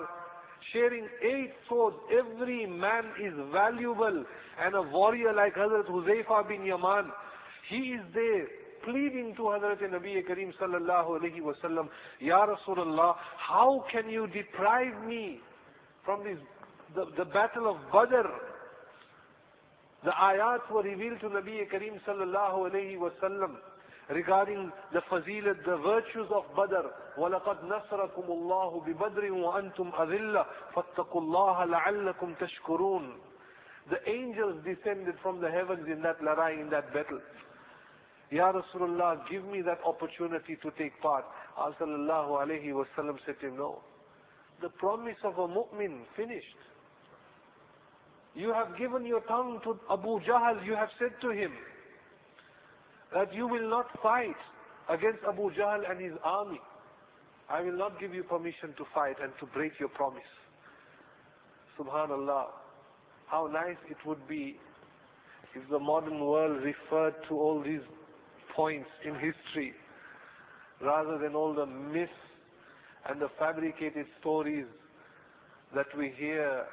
sharing 0.73 1.07
eight 1.23 1.51
swords. 1.67 1.97
Every 2.11 2.65
man 2.65 3.05
is 3.21 3.33
valuable. 3.51 4.25
And 4.61 4.75
a 4.75 4.81
warrior 4.81 5.33
like 5.33 5.55
Hazrat 5.55 5.87
Huzaifa 5.87 6.47
bin 6.47 6.65
Yaman, 6.65 7.11
he 7.69 7.95
is 7.97 8.01
there 8.13 8.47
pleading 8.83 9.33
to 9.37 9.43
Hazrat 9.43 9.81
Nabi 9.81 10.21
Kareem 10.27 10.53
sallallahu 10.61 11.21
alayhi 11.21 11.41
wasallam, 11.41 11.89
Ya 12.19 12.45
Rasulullah, 12.45 13.15
how 13.37 13.85
can 13.91 14.09
you 14.09 14.27
deprive 14.27 15.05
me 15.05 15.39
from 16.05 16.23
this, 16.23 16.37
the, 16.95 17.05
the 17.17 17.25
battle 17.25 17.69
of 17.69 17.77
Badr? 17.91 18.27
The 20.03 20.11
ayat 20.11 20.71
were 20.71 20.83
revealed 20.83 21.19
to 21.21 21.27
Nabi 21.27 21.67
Kareem 21.71 21.99
sallallahu 22.07 22.71
alayhi 22.71 22.97
wasallam 22.97 23.57
regarding 24.10 24.70
the 24.92 25.00
fazilat, 25.10 25.64
the 25.64 25.76
virtues 25.78 26.28
of 26.34 26.44
Badr. 26.56 26.88
وَلَقَدْ 27.18 27.64
نَصْرَكُمُ 27.64 28.26
اللَّهُ 28.28 28.86
بِبَدْرٍ 28.86 29.30
وَأَنْتُمْ 29.30 29.92
أَذِلَّةٌ 29.94 30.46
فَاتَّقُوا 30.76 31.20
اللَّهَ 31.20 31.64
لَعَلَّكُمْ 31.64 32.34
تَشْكُرُونَ 32.38 33.12
The 33.90 34.08
angels 34.08 34.62
descended 34.64 35.14
from 35.22 35.40
the 35.40 35.50
heavens 35.50 35.86
in 35.90 36.02
that 36.02 36.20
larai, 36.20 36.60
in 36.60 36.70
that 36.70 36.92
battle. 36.92 37.20
Ya 38.30 38.52
Rasulullah, 38.52 39.18
give 39.30 39.44
me 39.44 39.62
that 39.62 39.78
opportunity 39.86 40.56
to 40.62 40.70
take 40.78 41.00
part. 41.00 41.24
Al 41.58 41.72
sallallahu 41.80 42.42
alayhi 42.44 42.72
wasallam 42.72 43.16
said 43.24 43.36
to 43.40 43.48
him, 43.48 43.56
no. 43.56 43.78
The 44.60 44.68
promise 44.70 45.16
of 45.24 45.38
a 45.38 45.46
mu'min 45.48 46.00
finished. 46.16 46.44
You 48.34 48.52
have 48.52 48.76
given 48.78 49.06
your 49.06 49.20
tongue 49.22 49.60
to 49.64 49.78
Abu 49.90 50.20
Jahl, 50.20 50.64
you 50.66 50.74
have 50.74 50.88
said 50.98 51.12
to 51.20 51.30
him 51.30 51.52
that 53.13 53.33
you 53.33 53.47
will 53.47 53.69
not 53.69 53.87
fight 54.01 54.35
against 54.89 55.19
Abu 55.27 55.51
Jahl 55.51 55.89
and 55.89 55.99
his 55.99 56.13
army. 56.23 56.59
I 57.49 57.61
will 57.61 57.77
not 57.77 57.99
give 57.99 58.13
you 58.13 58.23
permission 58.23 58.73
to 58.77 58.85
fight 58.93 59.15
and 59.21 59.31
to 59.39 59.45
break 59.47 59.73
your 59.79 59.89
promise. 59.89 60.21
Subhanallah. 61.79 62.45
How 63.27 63.47
nice 63.47 63.77
it 63.89 63.97
would 64.05 64.27
be 64.27 64.59
if 65.55 65.67
the 65.69 65.79
modern 65.79 66.19
world 66.19 66.61
referred 66.63 67.15
to 67.27 67.35
all 67.35 67.61
these 67.63 67.81
points 68.55 68.89
in 69.05 69.13
history 69.13 69.73
rather 70.81 71.17
than 71.17 71.35
all 71.35 71.53
the 71.53 71.65
myths 71.65 72.11
and 73.09 73.21
the 73.21 73.29
fabricated 73.37 74.05
stories 74.19 74.65
that 75.75 75.85
we 75.97 76.13
hear 76.17 76.65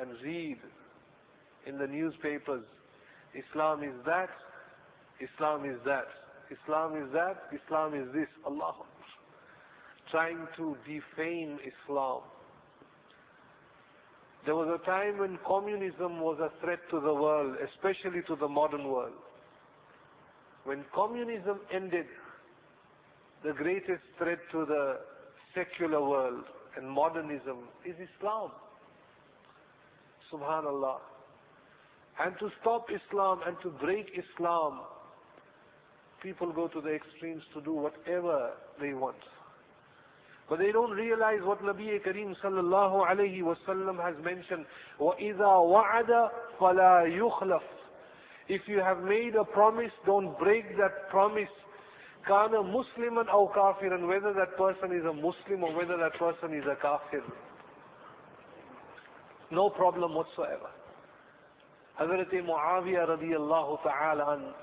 and 0.00 0.10
read 0.22 0.58
in 1.66 1.78
the 1.78 1.86
newspapers. 1.86 2.64
Islam 3.34 3.82
is 3.82 3.94
that, 4.06 4.30
Islam 5.20 5.64
is 5.64 5.76
that, 5.84 6.06
Islam 6.50 6.96
is 6.96 7.12
that, 7.12 7.44
Islam 7.52 7.94
is 7.94 8.12
this. 8.12 8.28
Allah 8.44 8.74
trying 10.10 10.46
to 10.56 10.76
defame 10.86 11.58
Islam. 11.62 12.22
There 14.44 14.54
was 14.54 14.80
a 14.80 14.84
time 14.86 15.18
when 15.18 15.38
communism 15.46 16.20
was 16.20 16.38
a 16.40 16.50
threat 16.64 16.80
to 16.90 17.00
the 17.00 17.12
world, 17.12 17.56
especially 17.72 18.22
to 18.26 18.36
the 18.36 18.48
modern 18.48 18.84
world. 18.88 19.12
When 20.64 20.84
communism 20.94 21.60
ended, 21.72 22.06
the 23.44 23.52
greatest 23.52 24.02
threat 24.18 24.38
to 24.52 24.64
the 24.64 24.98
secular 25.54 26.06
world 26.06 26.44
and 26.76 26.88
modernism 26.88 27.58
is 27.84 27.94
Islam. 28.16 28.50
Subhanallah. 30.32 30.98
And 32.20 32.34
to 32.38 32.50
stop 32.60 32.86
Islam 32.90 33.40
and 33.46 33.56
to 33.62 33.70
break 33.84 34.06
Islam, 34.12 34.80
people 36.21 36.51
go 36.51 36.67
to 36.67 36.81
the 36.81 36.89
extremes 36.93 37.43
to 37.53 37.61
do 37.61 37.73
whatever 37.73 38.51
they 38.81 38.93
want. 38.93 39.17
But 40.49 40.59
they 40.59 40.71
don't 40.71 40.91
realize 40.91 41.39
what 41.43 41.61
Nabi 41.63 41.99
Kareem 42.05 42.35
sallallahu 42.43 43.09
alayhi 43.09 43.41
wasallam 43.41 43.97
has 44.03 44.15
mentioned. 44.23 44.65
وَإِذَا 44.99 45.39
وَعَدَ 45.39 46.29
فَلَا 46.59 47.07
يُخْلَفُ 47.17 47.61
if 48.47 48.61
you 48.67 48.79
have 48.79 49.01
made 49.03 49.35
a 49.35 49.43
promise, 49.43 49.91
don't 50.05 50.37
break 50.37 50.77
that 50.77 51.09
promise. 51.09 51.49
Kana 52.27 52.61
Musliman 52.61 53.27
or 53.33 53.51
kafir, 53.53 53.93
and 53.93 54.07
whether 54.07 54.33
that 54.33 54.55
person 54.57 54.95
is 54.95 55.03
a 55.05 55.13
Muslim 55.13 55.63
or 55.63 55.75
whether 55.75 55.97
that 55.97 56.13
person 56.19 56.55
is 56.55 56.63
a 56.65 56.75
kafir. 56.81 57.23
No 59.51 59.69
problem 59.69 60.13
whatsoever. 60.15 60.69
Hazrat 61.99 62.31
Muawiyah 62.33 63.07
radiallahu 63.09 63.81
ta'ala 63.83 64.53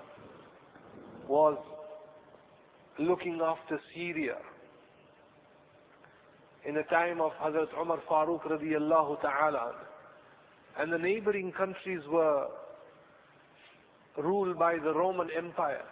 was 1.28 1.58
looking 3.00 3.40
after 3.44 3.80
Syria 3.94 4.38
in 6.66 6.76
the 6.76 6.84
time 6.84 7.22
of 7.22 7.32
Hazrat 7.42 7.68
Umar 7.80 8.00
Farooq 8.10 8.42
radiallahu 8.44 9.22
ta'ala 9.22 9.74
and 10.80 10.92
the 10.92 10.98
neighboring 10.98 11.52
countries 11.52 12.02
were 12.10 12.48
ruled 14.18 14.58
by 14.58 14.78
the 14.84 14.94
Roman 14.94 15.30
Empire. 15.36 15.86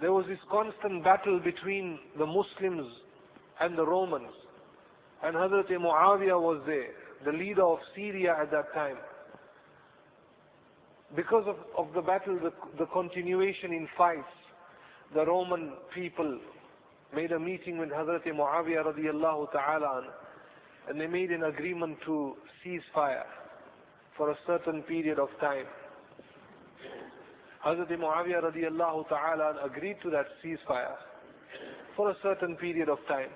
There 0.00 0.12
was 0.12 0.26
this 0.28 0.38
constant 0.50 1.02
battle 1.04 1.40
between 1.40 1.98
the 2.18 2.26
Muslims 2.26 2.86
and 3.60 3.76
the 3.76 3.86
Romans. 3.86 4.32
And 5.22 5.34
Hazrat 5.34 5.70
Muawiyah 5.70 6.40
was 6.40 6.62
there, 6.66 6.92
the 7.24 7.36
leader 7.36 7.64
of 7.64 7.78
Syria 7.94 8.36
at 8.40 8.50
that 8.50 8.72
time. 8.74 8.96
Because 11.14 11.44
of, 11.46 11.56
of 11.78 11.94
the 11.94 12.02
battle, 12.02 12.38
the, 12.42 12.52
the 12.78 12.86
continuation 12.86 13.72
in 13.72 13.88
fights, 13.96 14.24
the 15.14 15.24
Roman 15.24 15.72
people 15.94 16.40
made 17.14 17.30
a 17.32 17.38
meeting 17.38 17.78
with 17.78 17.90
Hazrat 17.90 18.26
Muawiyah 18.26 18.92
radiallahu 18.92 19.52
ta'ala 19.52 20.02
and 20.88 21.00
they 21.00 21.06
made 21.06 21.30
an 21.30 21.44
agreement 21.44 21.96
to 22.06 22.34
cease 22.62 22.82
fire 22.92 23.26
for 24.16 24.30
a 24.30 24.36
certain 24.46 24.82
period 24.82 25.18
of 25.18 25.28
time. 25.40 25.66
Hazrat 27.64 27.90
Muawiyah 27.90 28.52
radiallahu 28.52 29.08
ta'ala 29.08 29.60
agreed 29.64 29.96
to 30.02 30.10
that 30.10 30.26
ceasefire 30.44 30.96
for 31.96 32.10
a 32.10 32.14
certain 32.22 32.56
period 32.56 32.88
of 32.88 32.98
time. 33.08 33.30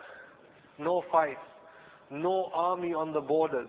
No 0.78 1.02
fights, 1.10 1.40
no 2.10 2.50
army 2.54 2.92
on 2.94 3.12
the 3.12 3.20
borders, 3.20 3.68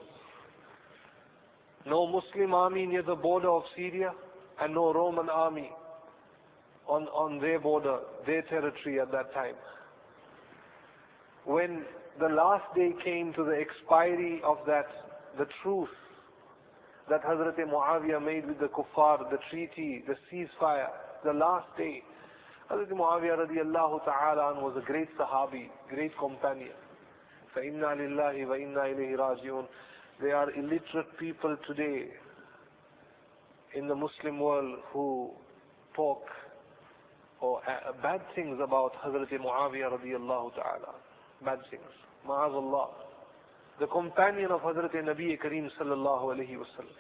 no 1.87 2.07
Muslim 2.07 2.55
army 2.55 2.87
near 2.87 3.03
the 3.03 3.15
border 3.15 3.49
of 3.49 3.63
Syria, 3.77 4.13
and 4.61 4.75
no 4.75 4.93
Roman 4.93 5.29
army 5.29 5.71
on, 6.89 7.05
on 7.09 7.41
their 7.41 7.61
border, 7.61 7.99
their 8.27 8.43
territory 8.43 9.01
at 9.01 9.13
that 9.13 9.33
time. 9.35 9.55
When 11.45 11.85
the 12.19 12.29
last 12.29 12.65
day 12.75 12.93
came 13.05 13.33
to 13.35 13.45
the 13.45 13.57
expiry 13.61 14.41
of 14.45 14.59
that, 14.67 14.87
the 15.39 15.47
truth 15.63 15.89
that 17.09 17.23
Hazrat 17.25 17.57
Muawiyah 17.59 18.25
made 18.25 18.47
with 18.47 18.59
the 18.59 18.67
kuffar, 18.67 19.31
the 19.31 19.39
treaty, 19.51 20.03
the 20.07 20.15
ceasefire, 20.33 20.89
the 21.25 21.33
last 21.33 21.67
day. 21.77 22.03
Hazrat 22.71 22.91
Muawiyah 22.91 23.47
radiallahu 23.47 24.05
ta'ala 24.05 24.61
was 24.61 24.77
a 24.77 24.85
great 24.85 25.09
sahabi, 25.19 25.69
great 25.89 26.17
companion. 26.19 26.73
فَإِنَّا 27.55 27.97
لِلَّهِ 27.97 28.47
وَإِنَّا 28.47 28.83
إِلَيْهِ 28.95 29.17
رَاجِعُونَ 29.17 29.67
There 30.21 30.35
are 30.37 30.51
illiterate 30.51 31.19
people 31.19 31.57
today 31.67 32.09
in 33.75 33.87
the 33.89 33.95
Muslim 33.95 34.41
world 34.41 34.79
who 34.93 35.31
talk 35.95 36.23
or 37.41 37.61
uh, 37.69 37.93
bad 38.03 38.23
things 38.35 38.59
about 38.63 38.93
Hazrat 39.05 39.31
Muawiyah 39.31 39.99
radiallahu 40.01 40.55
ta'ala. 40.55 40.95
Bad 41.45 41.59
things. 41.71 41.83
Ma'azallah 42.27 42.89
the 43.79 43.87
companion 43.89 44.51
of 44.51 44.61
Hazrat 44.63 44.95
Nabi 44.95 45.39
Kareem 45.39 45.69
sallallahu 45.79 46.35
alayhi 46.35 46.57
wasallam. 46.57 46.97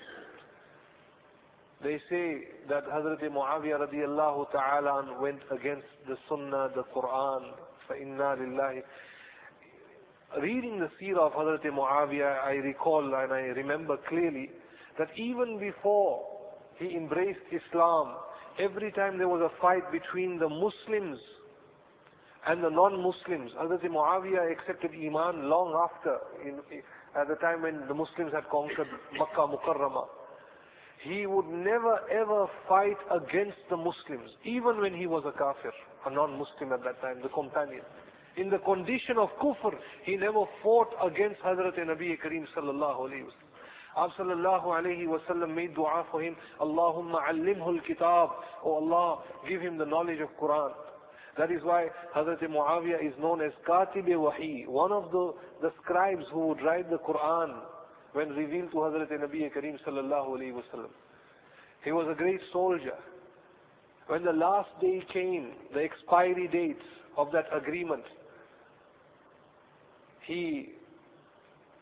They 1.82 1.98
say 2.10 2.48
that 2.68 2.84
Hazrat 2.86 3.22
Muawiyah 3.22 3.88
radiallahu 3.88 4.52
ta'ala 4.52 5.18
went 5.20 5.40
against 5.50 5.86
the 6.06 6.16
Sunnah, 6.28 6.70
the 6.74 6.82
Quran, 6.94 7.52
فَإِنَّا 7.88 8.38
لِلَّهِ 8.38 8.82
Reading 10.39 10.79
the 10.79 10.89
seerah 10.97 11.27
of 11.27 11.33
Hazrat 11.33 11.65
Muawiyah, 11.65 12.45
I 12.45 12.53
recall 12.63 13.03
and 13.03 13.33
I 13.33 13.51
remember 13.51 13.97
clearly 14.07 14.49
that 14.97 15.09
even 15.17 15.59
before 15.59 16.25
he 16.79 16.95
embraced 16.95 17.41
Islam, 17.51 18.15
every 18.57 18.93
time 18.93 19.17
there 19.17 19.27
was 19.27 19.41
a 19.41 19.61
fight 19.61 19.91
between 19.91 20.39
the 20.39 20.47
Muslims 20.47 21.19
and 22.47 22.63
the 22.63 22.69
non-Muslims, 22.69 23.51
Hazrat 23.59 23.83
Muawiyah 23.83 24.53
accepted 24.53 24.91
Iman 24.91 25.49
long 25.49 25.75
after, 25.75 26.17
in, 26.47 26.59
at 27.19 27.27
the 27.27 27.35
time 27.35 27.63
when 27.63 27.85
the 27.89 27.93
Muslims 27.93 28.31
had 28.33 28.47
conquered 28.49 28.87
Makkah 29.19 29.51
Mukarramah. 29.51 30.07
He 31.03 31.25
would 31.25 31.47
never 31.47 31.99
ever 32.09 32.47
fight 32.69 32.97
against 33.11 33.57
the 33.69 33.75
Muslims, 33.75 34.31
even 34.45 34.79
when 34.79 34.93
he 34.93 35.07
was 35.07 35.23
a 35.25 35.37
kafir, 35.37 35.73
a 36.05 36.09
non-Muslim 36.09 36.71
at 36.71 36.85
that 36.85 37.01
time, 37.01 37.17
the 37.21 37.29
companion. 37.29 37.83
In 38.37 38.49
the 38.49 38.59
condition 38.59 39.17
of 39.17 39.29
kufr, 39.41 39.73
he 40.03 40.15
never 40.15 40.45
fought 40.63 40.89
against 41.05 41.41
Hazrat 41.41 41.77
Nabi 41.77 42.17
Kareem 42.17 42.45
sallallahu 42.55 43.09
alayhi 43.09 43.25
wa 43.25 43.31
Sallallahu 43.97 44.15
sallallahu 44.17 44.65
alayhi 44.65 45.07
wa 45.07 45.17
sallam 45.29 45.53
made 45.53 45.75
dua 45.75 46.05
for 46.11 46.21
him, 46.21 46.35
Allahumma 46.61 47.27
allimhu 47.29 47.75
al-kitab, 47.77 48.29
Oh 48.63 48.75
Allah, 48.75 49.23
give 49.49 49.59
him 49.61 49.77
the 49.77 49.85
knowledge 49.85 50.19
of 50.21 50.29
Quran. 50.41 50.71
That 51.37 51.51
is 51.51 51.61
why 51.63 51.87
Hazrat 52.15 52.41
Muawiyah 52.41 53.05
is 53.05 53.13
known 53.19 53.41
as 53.41 53.51
Katib 53.67 54.07
Wahi, 54.07 54.65
one 54.67 54.91
of 54.91 55.11
the, 55.11 55.33
the 55.61 55.71
scribes 55.83 56.23
who 56.31 56.47
would 56.47 56.61
write 56.61 56.89
the 56.89 56.97
Quran 56.99 57.53
when 58.13 58.29
revealed 58.29 58.71
to 58.71 58.77
Hazrat 58.77 59.11
Nabi 59.11 59.49
Kareem 59.53 59.77
sallallahu 59.87 60.37
alayhi 60.37 60.53
wasallam. 60.53 60.89
He 61.83 61.91
was 61.91 62.07
a 62.11 62.15
great 62.15 62.39
soldier. 62.53 62.95
When 64.07 64.23
the 64.23 64.33
last 64.33 64.69
day 64.81 65.01
came, 65.13 65.51
the 65.73 65.81
expiry 65.81 66.47
dates 66.47 66.83
of 67.17 67.31
that 67.31 67.45
agreement, 67.55 68.03
he 70.25 70.69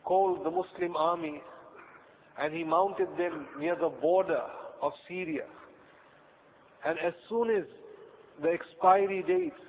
called 0.04 0.44
the 0.44 0.50
Muslim 0.50 0.96
army 0.96 1.42
and 2.38 2.54
he 2.54 2.64
mounted 2.64 3.08
them 3.18 3.46
near 3.58 3.76
the 3.76 3.88
border 3.88 4.42
of 4.82 4.92
Syria. 5.08 5.44
And 6.84 6.98
as 6.98 7.12
soon 7.28 7.50
as 7.50 7.64
the 8.42 8.48
expiry 8.48 9.22
dates 9.26 9.60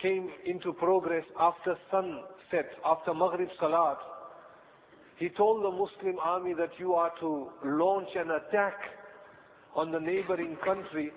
came 0.00 0.28
into 0.44 0.72
progress 0.74 1.24
after 1.40 1.76
sunset, 1.90 2.70
after 2.84 3.14
Maghrib 3.14 3.48
Salat, 3.58 3.98
he 5.18 5.30
told 5.30 5.64
the 5.64 5.70
Muslim 5.70 6.18
army 6.22 6.52
that 6.54 6.70
you 6.78 6.92
are 6.92 7.12
to 7.20 7.48
launch 7.64 8.08
an 8.14 8.30
attack 8.30 8.74
on 9.74 9.90
the 9.90 9.98
neighboring 9.98 10.56
country 10.62 11.10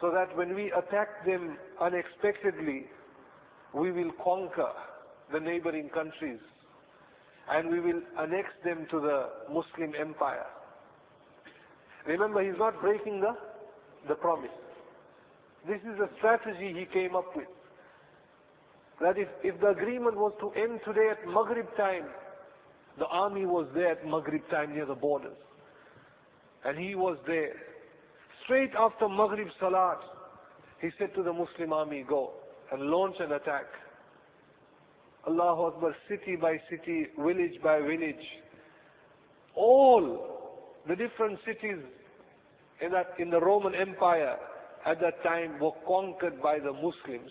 so 0.00 0.12
that 0.12 0.36
when 0.36 0.54
we 0.54 0.72
attack 0.72 1.24
them 1.26 1.56
unexpectedly, 1.80 2.86
we 3.74 3.90
will 3.90 4.12
conquer 4.22 4.70
the 5.32 5.40
neighboring 5.40 5.88
countries 5.90 6.38
and 7.50 7.68
we 7.68 7.80
will 7.80 8.00
annex 8.20 8.48
them 8.64 8.86
to 8.90 9.00
the 9.00 9.28
Muslim 9.48 9.92
empire. 10.00 10.46
Remember, 12.06 12.42
he's 12.42 12.58
not 12.58 12.80
breaking 12.80 13.20
the 13.20 13.36
the 14.08 14.14
promise. 14.14 14.50
This 15.66 15.80
is 15.80 15.98
a 15.98 16.08
strategy 16.18 16.74
he 16.78 16.84
came 16.92 17.16
up 17.16 17.34
with. 17.34 17.46
That 19.00 19.18
if, 19.18 19.28
if 19.42 19.58
the 19.60 19.68
agreement 19.68 20.16
was 20.16 20.32
to 20.40 20.50
end 20.60 20.80
today 20.84 21.08
at 21.10 21.26
Maghrib 21.26 21.66
time, 21.76 22.04
the 22.98 23.06
army 23.06 23.46
was 23.46 23.66
there 23.74 23.92
at 23.92 24.06
Maghrib 24.06 24.42
time 24.50 24.74
near 24.74 24.84
the 24.86 24.94
borders. 24.94 25.36
And 26.64 26.78
he 26.78 26.94
was 26.94 27.16
there. 27.26 27.54
Straight 28.44 28.72
after 28.78 29.08
Maghrib 29.08 29.48
Salat, 29.58 29.98
he 30.80 30.90
said 30.98 31.14
to 31.14 31.22
the 31.22 31.32
Muslim 31.32 31.72
army, 31.72 32.04
go 32.06 32.32
and 32.72 32.82
launch 32.82 33.16
an 33.20 33.32
attack. 33.32 33.66
Allahu 35.26 35.62
Akbar, 35.62 35.96
city 36.08 36.36
by 36.36 36.60
city, 36.70 37.06
village 37.18 37.60
by 37.62 37.80
village. 37.80 38.24
All 39.54 40.74
the 40.86 40.96
different 40.96 41.38
cities 41.46 41.78
in, 42.80 42.92
that, 42.92 43.14
in 43.18 43.30
the 43.30 43.40
Roman 43.40 43.74
Empire 43.74 44.36
at 44.86 45.00
that 45.00 45.22
time 45.22 45.58
were 45.60 45.72
conquered 45.86 46.42
by 46.42 46.58
the 46.58 46.72
Muslims. 46.72 47.30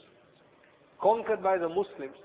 Conquered 1.01 1.43
by 1.43 1.57
the 1.57 1.69
Muslims. 1.69 2.15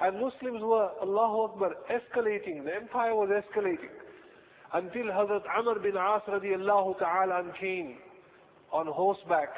And 0.00 0.16
Muslims 0.16 0.62
were, 0.62 0.90
Allahu 1.00 1.52
Akbar, 1.52 1.74
escalating. 1.90 2.64
The 2.64 2.74
empire 2.74 3.14
was 3.14 3.30
escalating. 3.30 3.92
Until 4.74 5.06
Hazrat 5.06 5.42
Amr 5.56 5.78
bin 5.78 5.96
As 5.96 6.22
radiallahu 6.26 6.98
ta'ala 6.98 7.44
came 7.60 7.98
on 8.72 8.86
horseback, 8.86 9.50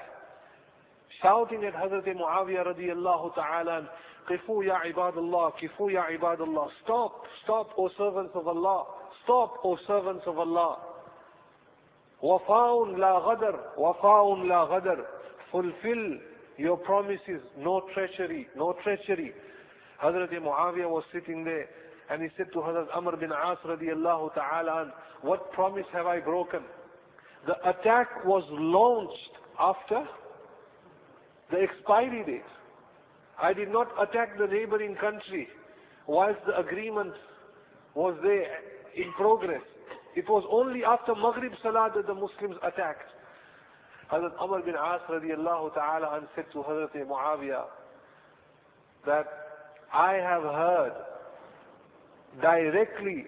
shouting 1.24 1.64
at 1.64 1.72
Hazrat 1.74 2.04
Muawiyah 2.06 2.66
radiallahu 2.66 3.34
ta'ala, 3.34 3.88
Qifu 4.30 4.64
ya 4.64 4.78
ibadallah, 4.86 5.52
kifu 5.60 5.90
ya 5.90 6.04
ibadallah. 6.12 6.68
Stop, 6.84 7.24
stop, 7.42 7.70
O 7.78 7.88
servants 7.96 8.32
of 8.34 8.46
Allah. 8.46 8.84
Stop, 9.24 9.54
O 9.64 9.76
servants 9.86 10.24
of 10.26 10.38
Allah. 10.38 10.78
Wafaun 12.22 12.98
la 12.98 13.20
ghadar, 13.20 13.58
wafaun 13.78 14.48
la 14.48 14.68
ghadar. 14.68 15.04
Fulfill 15.50 16.18
your 16.58 16.76
promises, 16.76 17.40
no 17.58 17.82
treachery, 17.94 18.46
no 18.56 18.74
treachery. 18.82 19.32
Hazrat 20.02 20.30
Muawiyah 20.30 20.88
was 20.88 21.04
sitting 21.12 21.44
there 21.44 21.66
and 22.10 22.22
he 22.22 22.28
said 22.36 22.46
to 22.52 22.58
Hazrat 22.58 22.86
Amr 22.94 23.16
bin 23.16 23.30
As 23.32 23.58
radiallahu 23.64 24.34
ta'ala, 24.34 24.92
what 25.22 25.52
promise 25.52 25.86
have 25.92 26.06
I 26.06 26.20
broken? 26.20 26.60
The 27.46 27.54
attack 27.68 28.24
was 28.24 28.42
launched 28.50 29.36
after 29.58 30.06
the 31.54 31.60
expiry 31.62 32.24
date. 32.26 32.50
I 33.40 33.52
did 33.52 33.70
not 33.70 33.88
attack 34.00 34.36
the 34.38 34.46
neighboring 34.46 34.96
country 34.96 35.48
whilst 36.06 36.40
the 36.46 36.58
agreement 36.58 37.12
was 37.94 38.16
there 38.22 38.58
in 38.96 39.12
progress. 39.12 39.62
It 40.16 40.28
was 40.28 40.44
only 40.50 40.84
after 40.84 41.14
Maghrib 41.14 41.52
Salah 41.62 41.90
that 41.94 42.06
the 42.06 42.14
Muslims 42.14 42.56
attacked. 42.62 43.08
Hazrat 44.12 44.32
Amr 44.40 44.62
bin 44.62 44.74
As 44.74 45.00
radiallahu 45.08 45.74
ta'ala 45.74 46.20
said 46.34 46.44
to 46.52 46.58
Hazrat 46.58 46.94
Muawiyah 47.06 47.64
that 49.06 49.26
I 49.92 50.14
have 50.14 50.42
heard 50.42 50.92
directly 52.40 53.24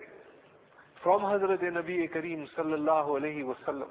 from 1.02 1.20
Hazrat 1.22 1.62
Nabi 1.62 2.10
Kareem 2.12 2.46
sallallahu 2.58 3.20
alayhi 3.20 3.42
wasallam 3.44 3.88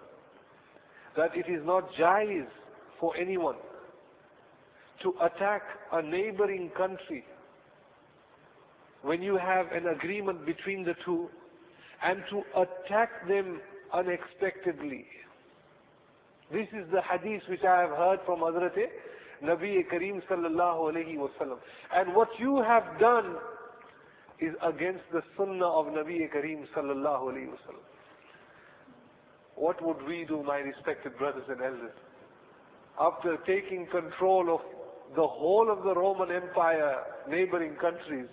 that 1.17 1.31
it 1.35 1.49
is 1.49 1.65
not 1.65 1.89
jaiz 1.99 2.45
for 2.99 3.15
anyone 3.17 3.55
to 5.03 5.13
attack 5.21 5.61
a 5.91 6.01
neighboring 6.01 6.71
country 6.77 7.23
when 9.01 9.21
you 9.21 9.37
have 9.37 9.67
an 9.71 9.87
agreement 9.87 10.45
between 10.45 10.83
the 10.83 10.95
two 11.05 11.29
and 12.03 12.23
to 12.29 12.41
attack 12.59 13.27
them 13.27 13.61
unexpectedly. 13.93 15.05
This 16.51 16.67
is 16.73 16.89
the 16.91 17.01
hadith 17.01 17.41
which 17.49 17.63
I 17.63 17.81
have 17.81 17.91
heard 17.91 18.19
from 18.25 18.39
Hazrat 18.39 18.75
Nabi 19.43 19.83
Kareem 19.91 20.21
sallallahu 20.29 20.93
alayhi 20.93 21.17
wasallam. 21.17 21.57
And 21.93 22.15
what 22.15 22.29
you 22.39 22.61
have 22.61 22.83
done 22.99 23.35
is 24.39 24.53
against 24.63 25.03
the 25.11 25.21
sunnah 25.37 25.67
of 25.67 25.87
Nabi 25.87 26.29
Kareem 26.33 26.65
sallallahu 26.75 27.33
alayhi 27.33 27.47
wasallam. 27.47 27.85
What 29.55 29.81
would 29.83 30.05
we 30.07 30.25
do, 30.27 30.43
my 30.43 30.57
respected 30.57 31.17
brothers 31.17 31.45
and 31.49 31.61
elders? 31.61 31.93
After 32.99 33.37
taking 33.45 33.87
control 33.87 34.53
of 34.53 34.61
the 35.15 35.27
whole 35.27 35.71
of 35.71 35.83
the 35.83 35.93
Roman 35.93 36.31
Empire, 36.31 36.97
neighboring 37.29 37.75
countries, 37.75 38.27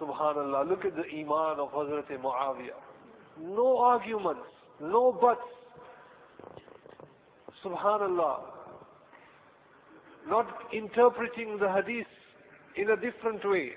Subhanallah, 0.00 0.68
look 0.68 0.84
at 0.84 0.94
the 0.94 1.04
iman 1.20 1.58
of 1.58 1.70
Hazrat 1.70 2.08
Muawiyah. 2.08 2.78
No 3.40 3.78
arguments, 3.78 4.46
no 4.80 5.12
buts. 5.12 5.40
Subhanallah. 7.64 8.40
Not 10.28 10.46
interpreting 10.72 11.58
the 11.58 11.72
hadith 11.72 12.06
in 12.76 12.90
a 12.90 12.96
different 12.96 13.48
way. 13.48 13.72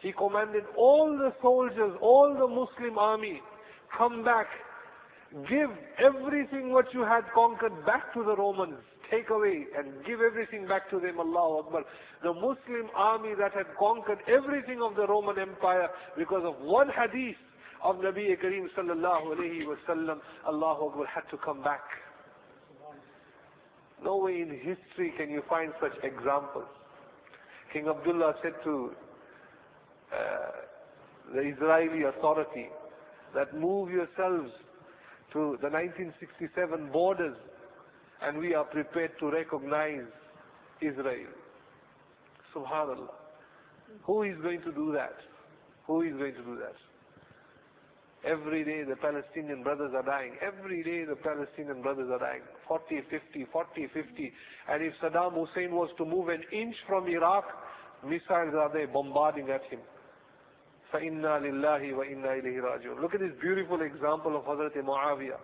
He 0.00 0.12
commanded 0.12 0.64
all 0.76 1.16
the 1.18 1.32
soldiers, 1.42 1.92
all 2.00 2.34
the 2.34 2.46
Muslim 2.48 2.98
army, 2.98 3.40
come 3.96 4.24
back, 4.24 4.46
give 5.50 5.70
everything 5.98 6.72
what 6.72 6.86
you 6.94 7.04
had 7.04 7.22
conquered 7.34 7.84
back 7.84 8.12
to 8.14 8.24
the 8.24 8.36
Romans 8.36 8.82
take 9.12 9.28
away 9.30 9.66
and 9.76 9.92
give 10.06 10.20
everything 10.20 10.66
back 10.66 10.88
to 10.90 10.98
them, 10.98 11.20
Allahu 11.20 11.66
Akbar. 11.66 11.82
The 12.22 12.32
Muslim 12.32 12.88
army 12.96 13.34
that 13.38 13.52
had 13.52 13.66
conquered 13.78 14.18
everything 14.26 14.80
of 14.82 14.96
the 14.96 15.06
Roman 15.06 15.38
Empire 15.38 15.88
because 16.16 16.42
of 16.44 16.54
one 16.64 16.88
hadith 16.88 17.36
of 17.84 17.96
Nabi 17.96 18.34
Kareem 18.42 18.66
sallallahu 18.76 19.36
alayhi 19.36 19.64
wasallam, 19.66 20.18
Allahu 20.48 20.88
Akbar 20.90 21.06
had 21.06 21.28
to 21.30 21.36
come 21.44 21.62
back. 21.62 21.82
No 24.02 24.16
way 24.16 24.40
in 24.40 24.50
history 24.50 25.12
can 25.16 25.30
you 25.30 25.42
find 25.48 25.72
such 25.80 25.92
examples. 26.02 26.66
King 27.72 27.88
Abdullah 27.88 28.34
said 28.42 28.52
to 28.64 28.90
uh, 30.12 31.34
the 31.34 31.40
Israeli 31.40 32.04
authority 32.04 32.68
that 33.34 33.54
move 33.58 33.90
yourselves 33.90 34.50
to 35.32 35.56
the 35.62 35.70
1967 35.70 36.90
borders 36.92 37.36
and 38.21 38.37
we 38.37 38.53
are 38.53 38.65
prepared 38.65 39.11
to 39.19 39.29
recognize 39.31 40.05
Israel. 40.81 41.31
Subhanallah. 42.55 43.09
Who 44.03 44.23
is 44.23 44.35
going 44.41 44.61
to 44.61 44.71
do 44.71 44.91
that? 44.93 45.15
Who 45.85 46.01
is 46.01 46.13
going 46.13 46.33
to 46.33 46.43
do 46.43 46.57
that? 46.57 46.75
Every 48.25 48.65
day 48.65 48.83
the 48.83 48.95
Palestinian 48.95 49.63
brothers 49.63 49.91
are 49.95 50.03
dying. 50.03 50.33
Every 50.41 50.83
day 50.83 51.05
the 51.05 51.15
Palestinian 51.15 51.81
brothers 51.81 52.09
are 52.11 52.19
dying. 52.19 52.41
40, 52.67 53.01
50, 53.09 53.45
40, 53.51 53.87
50. 53.93 54.33
And 54.69 54.83
if 54.83 54.93
Saddam 55.01 55.33
Hussein 55.33 55.71
was 55.71 55.89
to 55.97 56.05
move 56.05 56.29
an 56.29 56.43
inch 56.51 56.75
from 56.87 57.07
Iraq, 57.07 57.45
missiles 58.03 58.53
are 58.55 58.71
there 58.73 58.87
bombarding 58.87 59.49
at 59.49 59.63
him. 59.69 59.79
فَإِنَّا 60.93 61.43
لِلَّهِ 61.43 61.93
وَإِنَّا 61.93 62.41
إِلَيْهِ 62.41 62.63
رَاجِعُونَ 62.63 63.01
Look 63.01 63.13
at 63.13 63.19
this 63.19 63.33
beautiful 63.41 63.81
example 63.81 64.35
of 64.37 64.43
Hazrat 64.43 64.75
Muawiyah. 64.75 65.37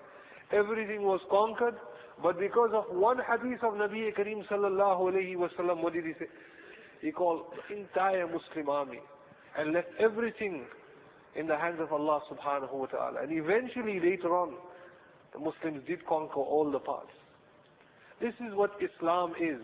Everything 0.51 1.03
was 1.03 1.19
conquered, 1.29 1.75
but 2.21 2.39
because 2.39 2.71
of 2.73 2.95
one 2.95 3.17
hadith 3.17 3.63
of 3.63 3.73
Nabi 3.73 4.13
Kareem 4.15 4.47
sallallahu 4.47 5.11
alayhi 5.13 5.35
wasallam, 5.35 5.81
what 5.83 5.93
did 5.93 6.05
he 6.05 6.13
say? 6.19 6.27
He 7.01 7.11
called 7.11 7.43
the 7.69 7.75
entire 7.75 8.27
Muslim 8.27 8.69
army 8.69 8.99
and 9.57 9.73
left 9.73 9.89
everything 9.99 10.65
in 11.35 11.47
the 11.47 11.57
hands 11.57 11.79
of 11.79 11.91
Allah 11.91 12.21
subhanahu 12.31 12.73
wa 12.73 12.85
ta'ala. 12.85 13.21
And 13.23 13.31
eventually 13.31 13.99
later 13.99 14.35
on, 14.35 14.53
the 15.33 15.39
Muslims 15.39 15.85
did 15.87 16.05
conquer 16.05 16.39
all 16.39 16.71
the 16.71 16.79
parts. 16.79 17.09
This 18.21 18.33
is 18.35 18.53
what 18.55 18.71
Islam 18.81 19.33
is. 19.41 19.59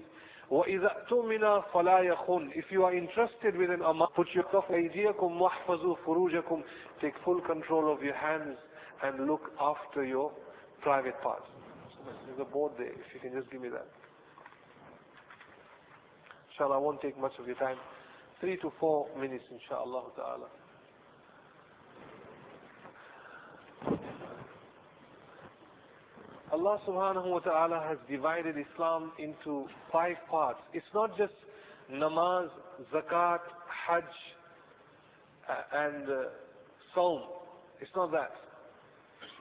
وَإِذَا 0.52 1.06
أَتُمِنَا 1.08 1.64
فَلَا 1.72 2.12
يَخُنْ 2.12 2.50
If 2.56 2.66
you 2.72 2.84
are 2.84 2.94
interested 2.94 3.56
with 3.56 3.70
an 3.70 3.84
amah, 3.84 4.08
put 4.16 4.28
your 4.34 4.44
yourself 4.46 4.66
أَيْدِيَكُمْ 4.72 5.40
وَحْفَظُوا 5.40 5.98
فُرُوجَكُمْ 6.06 6.64
Take 7.02 7.14
full 7.24 7.40
control 7.42 7.94
of 7.94 8.02
your 8.02 8.16
hands 8.16 8.58
and 9.04 9.28
look 9.28 9.52
after 9.62 10.04
your 10.04 10.32
private 10.82 11.22
parts. 11.22 11.46
There's 12.27 12.41
a 12.41 12.45
board 12.45 12.73
there, 12.79 12.89
if 12.89 13.15
you 13.15 13.21
can 13.21 13.39
just 13.39 13.51
give 13.51 13.61
me 13.61 13.69
that. 13.69 13.87
Inshallah, 16.53 16.77
I 16.77 16.79
won't 16.79 17.01
take 17.01 17.19
much 17.19 17.33
of 17.39 17.47
your 17.47 17.57
time. 17.57 17.77
Three 18.41 18.57
to 18.59 18.73
four 18.79 19.09
minutes, 19.19 19.45
inshallah 19.51 20.05
ta'ala. 20.17 20.49
Allah 26.53 26.79
subhanahu 26.87 27.31
wa 27.31 27.41
ta'ala 27.41 27.85
has 27.89 27.99
divided 28.09 28.55
Islam 28.57 29.11
into 29.19 29.67
five 29.91 30.17
parts. 30.31 30.61
It's 30.73 30.87
not 30.95 31.17
just 31.19 31.33
namaz, 31.93 32.49
zakat, 32.93 33.41
hajj, 33.89 34.05
and 35.73 36.09
uh. 36.09 36.23
It's 37.81 37.91
not 37.97 38.13
that. 38.13 38.31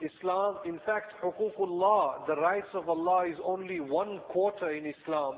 Islam, 0.04 0.58
in 0.64 0.78
fact, 0.86 1.12
huququllah, 1.22 2.26
the 2.26 2.36
rights 2.36 2.68
of 2.74 2.88
Allah 2.88 3.26
is 3.28 3.36
only 3.44 3.80
one 3.80 4.20
quarter 4.28 4.70
in 4.70 4.86
Islam. 4.86 5.36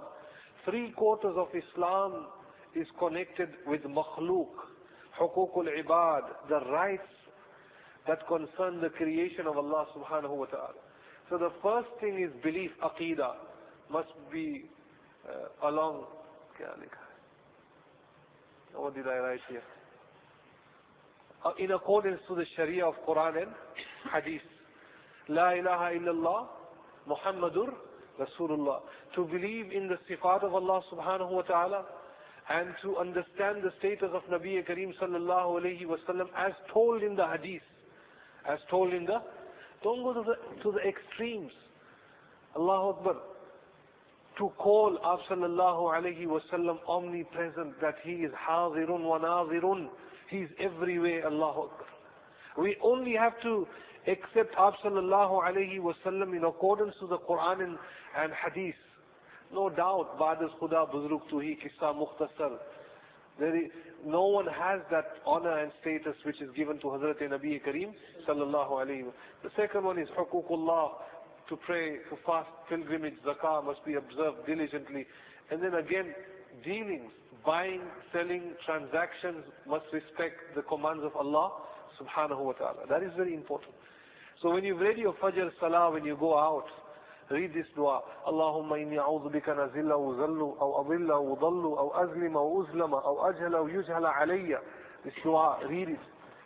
Three 0.65 0.91
quarters 0.93 1.35
of 1.37 1.49
Islam 1.55 2.27
is 2.75 2.87
connected 2.99 3.51
with 3.67 3.83
makhluk, 3.83 4.49
huququl 5.21 5.67
ibad, 5.85 6.23
the 6.49 6.61
rights 6.71 7.09
that 8.09 8.27
concern 8.29 8.81
the 8.81 8.91
creation 8.91 9.47
of 9.47 9.57
Allah 9.57 9.87
subhanahu 9.97 10.37
wa 10.37 10.47
ta'ala. 10.47 10.81
So 11.31 11.39
the 11.39 11.51
first 11.63 11.89
thing 12.01 12.23
is 12.23 12.31
belief, 12.43 12.71
aqidah, 12.83 13.35
must 13.91 14.13
be 14.33 14.65
uh, 15.29 15.69
along. 15.69 16.05
What 18.75 18.95
did 18.95 19.07
I 19.07 19.19
write 19.19 19.41
here? 19.49 19.63
Uh, 21.45 21.51
in 21.59 21.73
accordance 21.73 22.21
to 22.29 22.35
the 22.35 22.45
Sharia 22.57 22.87
of 22.87 22.95
Quran 23.07 23.43
and 23.43 23.51
Hadith. 24.13 24.43
La 25.29 25.51
ilaha 25.53 25.93
illallah, 25.95 26.47
Muhammadur 27.09 27.75
Rasulullah. 28.21 28.81
To 29.15 29.25
believe 29.25 29.73
in 29.73 29.89
the 29.89 29.99
sifat 30.09 30.43
of 30.45 30.55
Allah 30.55 30.81
subhanahu 30.93 31.31
wa 31.31 31.43
ta'ala 31.43 31.85
and 32.49 32.69
to 32.83 32.97
understand 32.97 33.63
the 33.63 33.73
status 33.79 34.11
of 34.13 34.23
Nabi 34.31 34.65
Kareem 34.67 34.93
sallallahu 35.03 35.61
alayhi 35.61 35.85
wasallam 35.85 36.27
as 36.37 36.53
told 36.73 37.03
in 37.03 37.17
the 37.17 37.27
Hadith, 37.27 37.63
as 38.49 38.59
told 38.71 38.93
in 38.93 39.05
the 39.05 39.21
don't 39.83 40.03
go 40.03 40.13
to 40.15 40.23
the, 40.23 40.63
to 40.63 40.73
the 40.73 40.81
extremes. 40.89 41.53
Allahu 42.57 42.99
Akbar. 42.99 43.15
To 44.39 44.49
call 44.59 44.99
Ab 45.05 45.21
sallallahu 45.31 45.95
alayhi 45.97 46.27
wasallam 46.27 46.79
omnipresent, 46.89 47.81
that 47.81 47.95
he 48.03 48.13
is 48.13 48.33
hazirun 48.49 49.03
wa 49.03 49.19
nazirun. 49.19 49.89
He 50.31 50.39
is 50.39 50.51
everywhere, 50.59 51.27
Allahu 51.27 51.63
Akbar. 51.63 51.87
We 52.59 52.77
only 52.83 53.15
have 53.15 53.41
to 53.43 53.67
accept 54.09 54.55
Ab 54.59 54.75
sallallahu 54.85 55.43
alayhi 55.43 55.79
wasallam 55.81 56.37
in 56.37 56.45
accordance 56.45 56.95
to 57.01 57.07
the 57.07 57.19
Quran 57.19 57.63
and, 57.65 57.79
and 58.19 58.33
Hadith. 58.33 58.75
No 59.53 59.69
doubt, 59.71 60.19
Ba'das 60.19 60.51
Khuda 60.61 60.93
Buzruk 60.93 61.23
Tuhi 61.33 61.57
Kissa 61.59 61.95
Mukhtasar. 61.95 62.59
There 63.39 63.55
is, 63.55 63.71
no 64.05 64.27
one 64.27 64.47
has 64.47 64.81
that 64.91 65.05
honor 65.27 65.59
and 65.59 65.71
status 65.81 66.17
which 66.25 66.41
is 66.41 66.49
given 66.57 66.79
to 66.81 66.87
Hazrat 66.87 67.21
Nabi 67.23 67.61
Kareem 67.63 67.93
sallallahu 68.29 68.71
alayhi 68.71 69.05
wa 69.05 69.13
The 69.43 69.51
second 69.57 69.85
one 69.85 69.99
is 69.99 70.09
huququllah, 70.17 70.91
to 71.49 71.57
pray, 71.57 71.97
to 72.11 72.17
fast, 72.25 72.49
pilgrimage, 72.69 73.15
zakah 73.27 73.65
must 73.65 73.85
be 73.85 73.95
observed 73.95 74.47
diligently. 74.47 75.07
And 75.51 75.63
then 75.63 75.75
again, 75.75 76.15
dealings, 76.65 77.11
buying, 77.45 77.83
selling, 78.13 78.55
transactions 78.65 79.45
must 79.69 79.85
respect 79.93 80.57
the 80.57 80.63
commands 80.63 81.05
of 81.05 81.15
Allah 81.15 81.53
subhanahu 82.01 82.41
wa 82.45 82.53
ta'ala. 82.53 82.87
That 82.89 83.03
is 83.03 83.11
very 83.17 83.35
important. 83.35 83.73
So 84.43 84.53
when 84.53 84.65
you 84.65 84.77
read 84.79 84.99
your 84.99 85.15
Fajr 85.15 85.51
Salah, 85.61 85.91
when 85.93 86.05
you 86.05 86.17
go 86.19 86.39
out, 86.39 86.67
read 87.31 87.55
this 87.55 87.67
dua. 87.75 88.03
Allahumma 88.29 88.77
inni 88.77 88.99
a'udhu 88.99 89.33
bika 89.33 89.55
nazilla 89.55 89.97
azilla 89.97 89.99
wa 89.99 90.13
zallu, 90.15 90.57
aw 90.61 90.85
adilla 90.85 91.23
wa 91.23 91.37
dallu, 91.37 91.79
aw 91.79 92.05
azlima 92.05 92.35
wa 92.35 92.65
uzlama, 92.65 93.01
aw 93.03 93.33
ajhala 93.33 93.63
wa 93.63 93.69
yujhala 93.71 94.13
alayya. 94.21 94.59
This 95.05 95.15
dua, 95.25 95.59
read 95.69 95.89
it 95.89 96.01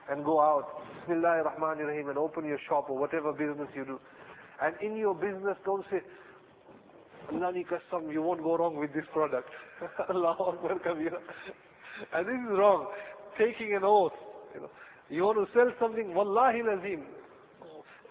and 0.08 0.24
go 0.24 0.40
out. 0.40 0.82
Bismillahir 1.08 1.44
Rahmanir 1.44 1.88
Rahim 1.88 2.08
and 2.10 2.18
open 2.18 2.44
your 2.44 2.58
shop 2.68 2.90
or 2.90 2.98
whatever 2.98 3.32
business 3.32 3.68
you 3.74 3.84
do. 3.84 4.00
And 4.62 4.74
in 4.82 4.96
your 4.96 5.14
business, 5.14 5.56
don't 5.64 5.84
say, 5.90 6.00
Nani 7.32 7.64
Kasam, 7.64 8.12
you 8.12 8.22
won't 8.22 8.42
go 8.42 8.56
wrong 8.56 8.76
with 8.76 8.92
this 8.92 9.04
product. 9.12 9.48
Allahu 10.10 10.42
Akbar 10.54 10.78
Kabira. 10.78 11.18
And 12.14 12.26
this 12.26 12.34
is 12.34 12.58
wrong. 12.58 12.86
Taking 13.38 13.74
an 13.74 13.82
oath. 13.84 14.12
You, 14.54 14.60
know. 14.62 14.70
you 15.08 15.22
want 15.24 15.38
to 15.38 15.52
sell 15.54 15.70
something, 15.80 16.08
Wallahil 16.08 16.78
Azim. 16.78 17.02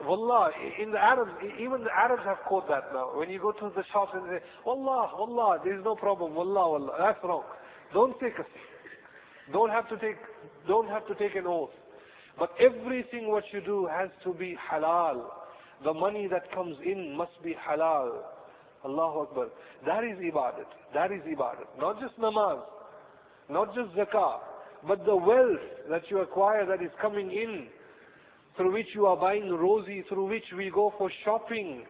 Wallah, 0.02 0.52
in 0.82 0.92
the 0.92 0.98
Arabs, 0.98 1.32
even 1.60 1.84
the 1.84 1.92
Arabs 1.92 2.24
have 2.26 2.38
caught 2.48 2.68
that 2.70 2.94
now. 2.94 3.12
When 3.18 3.30
you 3.30 3.40
go 3.40 3.52
to 3.52 3.72
the 3.76 3.84
shops 3.92 4.12
and 4.14 4.24
say, 4.30 4.40
Wallah, 4.66 5.12
Wallah, 5.18 5.60
there 5.64 5.78
is 5.78 5.84
no 5.84 5.96
problem, 5.96 6.36
Wallah, 6.36 6.70
Wallah. 6.72 6.94
That's 6.98 7.20
wrong. 7.24 7.44
Don't 7.94 8.18
take 8.20 8.40
a 8.40 8.46
don't 9.52 9.70
have 9.72 9.90
to 9.90 9.98
take 9.98 10.16
don't 10.68 10.88
have 10.88 11.06
to 11.08 11.16
take 11.16 11.36
an 11.36 11.46
oath. 11.48 11.72
But 12.38 12.52
everything 12.60 13.30
what 13.30 13.44
you 13.52 13.62
do 13.62 13.88
has 13.92 14.10
to 14.24 14.34
be 14.34 14.56
halal. 14.72 15.24
The 15.84 15.94
money 15.94 16.28
that 16.32 16.52
comes 16.54 16.78
in 16.86 17.16
must 17.18 17.42
be 17.44 17.56
halal. 17.68 18.12
Allahu 18.86 19.20
Akbar. 19.22 19.48
That 19.86 20.04
is 20.04 20.18
ibadat. 20.20 20.70
That 20.94 21.12
is 21.12 21.22
ibadat. 21.22 21.68
Not 21.80 22.00
just 22.00 22.18
namaz, 22.20 22.62
not 23.50 23.76
just 23.76 23.90
zakah, 23.96 24.40
but 24.88 25.06
the 25.06 25.16
wealth 25.16 25.60
that 25.90 26.04
you 26.10 26.20
acquire 26.20 26.66
that 26.66 26.82
is 26.82 26.92
coming 27.02 27.32
in 27.32 27.68
through 28.60 28.74
which 28.74 28.88
you 28.94 29.06
are 29.06 29.16
buying 29.16 29.50
rosy, 29.50 30.04
through 30.10 30.28
which 30.28 30.44
we 30.58 30.70
go 30.70 30.94
for 30.98 31.10
shopping, 31.24 31.86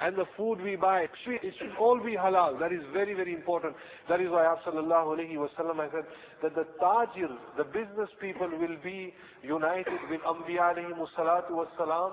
and 0.00 0.16
the 0.16 0.24
food 0.36 0.60
we 0.60 0.74
buy, 0.74 1.02
it 1.02 1.10
should 1.24 1.70
all 1.78 2.02
be 2.04 2.16
halal. 2.16 2.58
That 2.58 2.72
is 2.72 2.80
very, 2.92 3.14
very 3.14 3.32
important. 3.32 3.76
That 4.08 4.20
is 4.20 4.28
why 4.28 4.42
Sallallahu 4.66 5.16
Alaihi 5.16 5.36
Wasallam 5.36 5.78
I 5.78 5.88
said 5.92 6.02
that 6.42 6.56
the 6.56 6.66
tajir, 6.82 7.28
the 7.56 7.62
business 7.62 8.08
people 8.20 8.48
will 8.48 8.76
be 8.82 9.14
united 9.44 10.00
with 10.10 10.20
Anbiya 10.22 10.74
alayhi 10.74 11.06
salatu 11.16 11.52
wasalam 11.52 12.12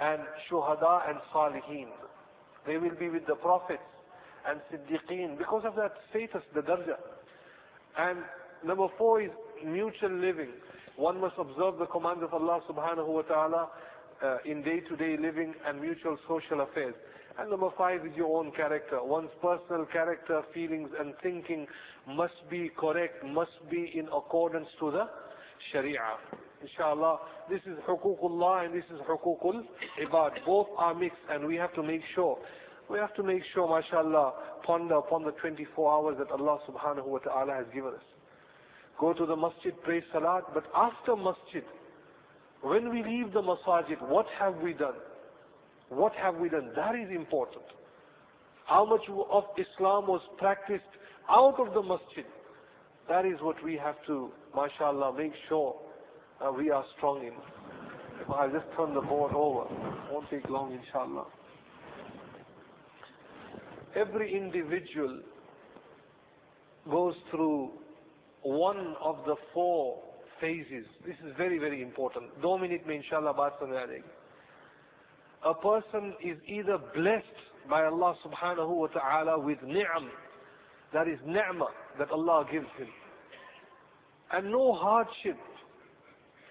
and 0.00 0.22
shuhada 0.50 1.08
and 1.08 1.18
salihin. 1.32 1.86
They 2.66 2.76
will 2.76 2.96
be 2.98 3.08
with 3.08 3.24
the 3.28 3.36
prophets 3.36 3.78
and 4.48 4.58
siddiqeen 4.72 5.38
because 5.38 5.62
of 5.64 5.76
that 5.76 5.92
status, 6.10 6.42
the 6.56 6.60
darja. 6.62 6.96
And 7.96 8.18
number 8.66 8.88
four 8.98 9.22
is 9.22 9.30
mutual 9.64 10.10
living. 10.10 10.50
One 10.96 11.20
must 11.20 11.34
observe 11.38 11.78
the 11.78 11.86
commands 11.86 12.22
of 12.22 12.32
Allah 12.32 12.60
subhanahu 12.68 13.06
wa 13.06 13.22
ta'ala 13.22 13.68
uh, 14.24 14.36
in 14.46 14.62
day-to-day 14.62 15.16
living 15.20 15.54
and 15.66 15.80
mutual 15.80 16.16
social 16.26 16.62
affairs. 16.62 16.94
And 17.38 17.50
number 17.50 17.68
five 17.76 18.06
is 18.06 18.12
your 18.16 18.38
own 18.38 18.50
character. 18.52 19.02
One's 19.02 19.28
personal 19.42 19.84
character, 19.92 20.42
feelings 20.54 20.88
and 20.98 21.12
thinking 21.22 21.66
must 22.08 22.32
be 22.50 22.70
correct, 22.78 23.22
must 23.26 23.52
be 23.70 23.92
in 23.94 24.06
accordance 24.06 24.68
to 24.80 24.90
the 24.90 25.04
Sharia. 25.70 26.16
Inshallah, 26.62 27.18
this 27.50 27.60
is 27.66 27.76
huququllah 27.86 28.64
and 28.64 28.74
this 28.74 28.84
is 28.90 28.98
huququl 29.06 29.62
ibad. 30.02 30.30
Both 30.46 30.68
are 30.78 30.94
mixed 30.94 31.18
and 31.30 31.46
we 31.46 31.56
have 31.56 31.74
to 31.74 31.82
make 31.82 32.00
sure. 32.14 32.38
We 32.88 32.98
have 32.98 33.14
to 33.16 33.22
make 33.22 33.42
sure, 33.52 33.68
mashallah, 33.68 34.32
ponder 34.64 34.94
upon 34.94 35.24
the 35.24 35.32
24 35.32 35.92
hours 35.92 36.16
that 36.18 36.30
Allah 36.30 36.58
subhanahu 36.66 37.04
wa 37.04 37.18
ta'ala 37.18 37.52
has 37.52 37.66
given 37.74 37.92
us 37.92 38.15
go 38.98 39.12
to 39.12 39.26
the 39.26 39.36
masjid, 39.36 39.74
pray 39.84 40.02
salat, 40.12 40.44
but 40.54 40.64
after 40.74 41.16
masjid, 41.16 41.64
when 42.62 42.90
we 42.90 43.02
leave 43.02 43.32
the 43.32 43.42
masajid, 43.42 44.00
what 44.08 44.26
have 44.38 44.56
we 44.56 44.72
done? 44.72 44.94
What 45.88 46.12
have 46.14 46.36
we 46.36 46.48
done? 46.48 46.70
That 46.74 46.94
is 46.94 47.08
important. 47.14 47.64
How 48.66 48.84
much 48.84 49.02
of 49.08 49.44
Islam 49.56 50.08
was 50.08 50.20
practiced 50.38 50.82
out 51.30 51.60
of 51.60 51.74
the 51.74 51.82
masjid? 51.82 52.24
That 53.08 53.24
is 53.24 53.34
what 53.40 53.62
we 53.62 53.76
have 53.76 53.94
to, 54.06 54.30
mashallah, 54.54 55.16
make 55.16 55.32
sure 55.48 55.76
uh, 56.40 56.50
we 56.50 56.70
are 56.70 56.84
strong 56.96 57.24
in. 57.24 57.32
I'll 58.34 58.50
just 58.50 58.66
turn 58.76 58.94
the 58.94 59.00
board 59.00 59.32
over. 59.32 59.66
Won't 60.10 60.28
take 60.30 60.48
long, 60.48 60.72
inshallah. 60.72 61.26
Every 63.94 64.34
individual 64.36 65.20
goes 66.90 67.14
through 67.30 67.70
one 68.42 68.94
of 69.02 69.16
the 69.26 69.34
four 69.52 70.02
phases. 70.40 70.84
This 71.06 71.16
is 71.26 71.32
very, 71.36 71.58
very 71.58 71.82
important. 71.82 72.26
Do 72.42 72.58
me 72.58 72.68
mein 72.86 73.02
inshallah 73.02 73.34
baat 73.34 73.52
A 75.44 75.54
person 75.54 76.14
is 76.22 76.36
either 76.46 76.78
blessed 76.94 77.38
by 77.68 77.84
Allah 77.84 78.14
subhanahu 78.24 78.68
wa 78.68 78.86
ta'ala 78.88 79.38
with 79.38 79.58
ni'am. 79.62 80.10
That 80.92 81.08
is 81.08 81.18
ni'mah 81.26 81.70
that 81.98 82.10
Allah 82.10 82.46
gives 82.50 82.66
him. 82.78 82.88
And 84.32 84.50
no 84.50 84.74
hardship 84.74 85.38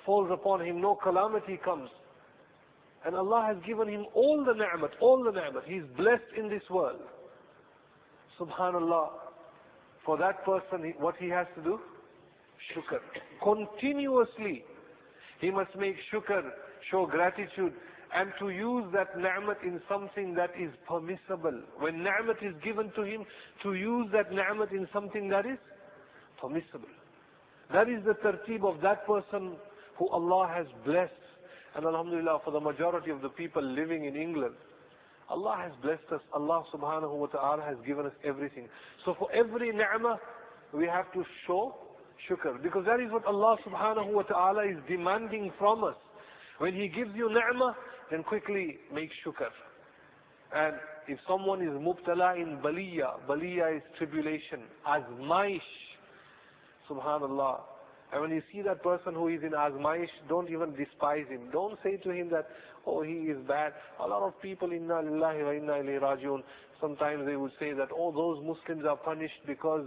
falls 0.05 0.29
upon 0.31 0.65
him, 0.65 0.81
no 0.81 0.95
calamity 0.95 1.59
comes. 1.63 1.89
And 3.05 3.15
Allah 3.15 3.53
has 3.53 3.57
given 3.65 3.87
him 3.87 4.05
all 4.13 4.43
the 4.45 4.53
ni'mat, 4.53 4.91
all 4.99 5.23
the 5.23 5.31
ni'mat. 5.31 5.63
He's 5.65 5.83
blessed 5.97 6.31
in 6.37 6.49
this 6.49 6.63
world. 6.69 7.01
Subhanallah. 8.39 9.09
For 10.05 10.17
that 10.17 10.45
person, 10.45 10.93
what 10.99 11.15
he 11.19 11.29
has 11.29 11.47
to 11.55 11.63
do? 11.63 11.79
Shukr. 12.73 12.99
Continuously, 13.43 14.63
he 15.41 15.51
must 15.51 15.75
make 15.75 15.95
shukr, 16.13 16.43
show 16.91 17.05
gratitude, 17.05 17.73
and 18.15 18.31
to 18.39 18.49
use 18.49 18.85
that 18.93 19.17
ni'mat 19.17 19.57
in 19.63 19.81
something 19.89 20.35
that 20.35 20.51
is 20.59 20.71
permissible. 20.87 21.61
When 21.79 22.03
ni'mat 22.03 22.37
is 22.41 22.53
given 22.63 22.91
to 22.95 23.03
him, 23.03 23.25
to 23.63 23.73
use 23.73 24.07
that 24.13 24.31
ni'mat 24.31 24.71
in 24.71 24.87
something 24.93 25.27
that 25.29 25.45
is 25.45 25.57
permissible. 26.39 26.89
That 27.73 27.89
is 27.89 28.03
the 28.05 28.13
tertib 28.13 28.63
of 28.63 28.81
that 28.81 29.05
person 29.07 29.55
who 29.97 30.07
Allah 30.09 30.47
has 30.53 30.67
blessed. 30.85 31.11
And 31.75 31.85
Alhamdulillah, 31.85 32.39
for 32.45 32.51
the 32.51 32.59
majority 32.59 33.11
of 33.11 33.21
the 33.21 33.29
people 33.29 33.61
living 33.61 34.05
in 34.05 34.15
England, 34.15 34.55
Allah 35.29 35.57
has 35.63 35.71
blessed 35.81 36.11
us. 36.13 36.21
Allah 36.33 36.63
subhanahu 36.73 37.17
wa 37.17 37.27
ta'ala 37.27 37.63
has 37.63 37.77
given 37.85 38.05
us 38.05 38.11
everything. 38.23 38.67
So 39.05 39.15
for 39.17 39.31
every 39.31 39.71
ni'mah, 39.71 40.17
we 40.73 40.85
have 40.85 41.11
to 41.13 41.23
show 41.47 41.75
shukr. 42.29 42.61
Because 42.61 42.85
that 42.85 42.99
is 42.99 43.11
what 43.11 43.25
Allah 43.25 43.57
subhanahu 43.65 44.13
wa 44.13 44.21
ta'ala 44.23 44.63
is 44.67 44.77
demanding 44.87 45.51
from 45.57 45.83
us. 45.83 45.95
When 46.59 46.73
He 46.73 46.87
gives 46.87 47.11
you 47.15 47.29
ni'mah, 47.29 47.75
then 48.11 48.23
quickly 48.23 48.77
make 48.93 49.09
shukr. 49.25 49.49
And 50.53 50.75
if 51.07 51.19
someone 51.27 51.61
is 51.61 51.69
mubtala 51.69 52.37
in 52.37 52.57
baliya, 52.63 53.19
baliya 53.27 53.77
is 53.77 53.83
tribulation, 53.97 54.61
azmaish, 54.87 55.59
subhanallah, 56.89 57.61
and 58.13 58.21
when 58.21 58.31
you 58.31 58.41
see 58.51 58.61
that 58.61 58.83
person 58.83 59.13
who 59.13 59.27
is 59.27 59.41
in 59.43 59.51
azmaish, 59.51 60.09
don't 60.29 60.49
even 60.49 60.75
despise 60.75 61.25
him. 61.27 61.49
Don't 61.51 61.77
say 61.83 61.97
to 61.97 62.11
him 62.11 62.29
that, 62.29 62.47
oh, 62.85 63.01
he 63.01 63.13
is 63.13 63.37
bad. 63.47 63.73
A 63.99 64.07
lot 64.07 64.21
of 64.23 64.39
people, 64.41 64.71
inna 64.71 64.95
lillahi 65.01 65.43
wa 65.43 65.51
inna 65.51 65.73
ilayhi 65.83 66.01
rajiun, 66.01 66.43
sometimes 66.79 67.25
they 67.25 67.35
would 67.35 67.51
say 67.59 67.73
that, 67.73 67.89
oh, 67.95 68.11
those 68.11 68.45
Muslims 68.45 68.85
are 68.87 68.97
punished 68.97 69.41
because 69.47 69.85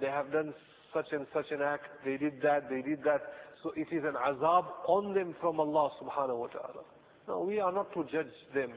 they 0.00 0.06
have 0.06 0.30
done 0.32 0.54
such 0.94 1.06
and 1.12 1.26
such 1.34 1.50
an 1.50 1.60
act, 1.60 1.84
they 2.04 2.16
did 2.16 2.40
that, 2.42 2.70
they 2.70 2.80
did 2.80 3.02
that. 3.04 3.20
So 3.62 3.72
it 3.76 3.88
is 3.92 4.04
an 4.04 4.14
azab 4.14 4.64
on 4.86 5.14
them 5.14 5.34
from 5.40 5.58
Allah 5.60 5.90
subhanahu 6.00 6.38
wa 6.38 6.46
ta'ala. 6.46 6.82
No, 7.26 7.40
we 7.40 7.60
are 7.60 7.72
not 7.72 7.92
to 7.94 8.04
judge 8.04 8.32
them. 8.54 8.72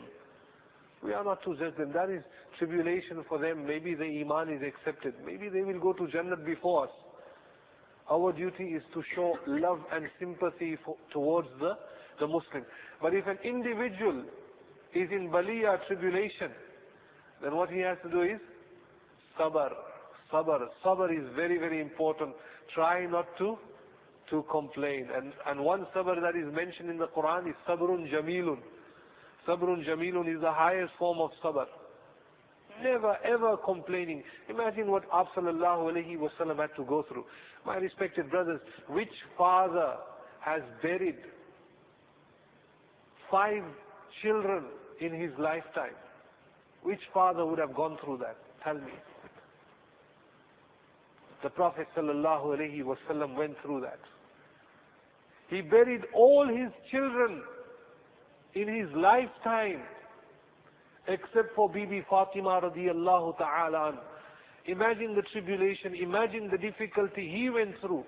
We 1.04 1.14
are 1.14 1.24
not 1.24 1.44
to 1.44 1.56
judge 1.56 1.78
them. 1.78 1.92
That 1.94 2.10
is 2.10 2.22
tribulation 2.58 3.24
for 3.30 3.40
them. 3.40 3.66
Maybe 3.66 3.96
the 3.96 4.22
iman 4.22 4.50
is 4.52 4.62
accepted. 4.62 5.14
Maybe 5.26 5.50
they 5.50 5.62
will 5.62 5.80
go 5.80 5.94
to 5.94 6.08
Jannah 6.12 6.36
before 6.36 6.86
us. 6.86 6.92
Our 8.12 8.34
duty 8.34 8.66
is 8.66 8.84
to 8.94 9.02
show 9.16 9.38
love 9.48 9.80
and 9.94 10.06
sympathy 10.20 10.78
for, 10.84 10.98
towards 11.14 11.48
the, 11.62 11.78
the 12.20 12.28
Muslim. 12.28 12.66
But 13.02 13.14
if 13.14 13.26
an 13.26 13.38
individual 13.44 14.26
is 14.94 15.10
in 15.12 15.30
baliya 15.30 15.78
tribulation, 15.88 16.52
then 17.42 17.56
what 17.56 17.70
he 17.70 17.80
has 17.80 17.98
to 18.04 18.12
do 18.12 18.22
is 18.24 18.40
sabr. 19.40 19.70
Sabr. 20.32 20.60
Sabr 20.84 21.10
is 21.18 21.26
very, 21.36 21.58
very 21.58 21.80
important. 21.80 22.34
Try 22.76 23.06
not 23.06 23.28
to 23.38 23.58
to 24.30 24.46
complain. 24.50 25.08
And, 25.16 25.34
and 25.48 25.60
one 25.60 25.86
sabr 25.96 26.16
that 26.22 26.36
is 26.38 26.54
mentioned 26.54 26.90
in 26.90 26.98
the 26.98 27.08
Quran 27.08 27.48
is 27.48 27.56
sabrun 27.68 28.12
jamilun. 28.12 28.60
Sabrun 29.48 29.86
jamilun 29.88 30.34
is 30.34 30.42
the 30.42 30.52
highest 30.52 30.92
form 30.98 31.20
of 31.20 31.32
sabr. 31.44 31.66
Never 32.84 33.18
ever 33.24 33.58
complaining. 33.58 34.24
Imagine 34.50 34.90
what 34.90 35.04
Absallallahu 35.12 35.92
alayhi 35.92 36.18
wasallam 36.18 36.58
had 36.58 36.76
to 36.78 36.84
go 36.86 37.04
through. 37.08 37.26
My 37.66 37.76
respected 37.78 38.30
brothers, 38.32 38.60
which 38.90 39.12
father 39.38 39.96
has 40.40 40.62
buried 40.82 41.18
five 43.30 43.64
children 44.22 44.66
in 45.00 45.14
his 45.14 45.32
lifetime? 45.38 45.94
Which 46.84 47.00
father 47.14 47.46
would 47.46 47.60
have 47.60 47.76
gone 47.76 47.98
through 48.04 48.18
that? 48.18 48.38
Tell 48.64 48.76
me. 48.76 48.94
The 51.44 51.50
Prophet 51.50 51.88
sallallahu 51.98 52.58
alaihi 52.58 52.84
wasallam 52.84 53.36
went 53.36 53.56
through 53.64 53.82
that. 53.82 54.00
He 55.50 55.62
buried 55.62 56.02
all 56.14 56.48
his 56.48 56.72
children 56.92 57.42
in 58.56 58.68
his 58.68 58.88
lifetime 58.96 59.82
except 61.08 61.56
for 61.56 61.70
Bibi 61.70 62.06
Fatima 62.10 62.62
radiallahu 62.62 63.38
ta'ala 63.38 64.00
Imagine 64.66 65.16
the 65.16 65.24
tribulation, 65.34 65.96
imagine 65.96 66.50
the 66.52 66.58
difficulty 66.58 67.28
he 67.36 67.50
went 67.50 67.74
through. 67.82 68.06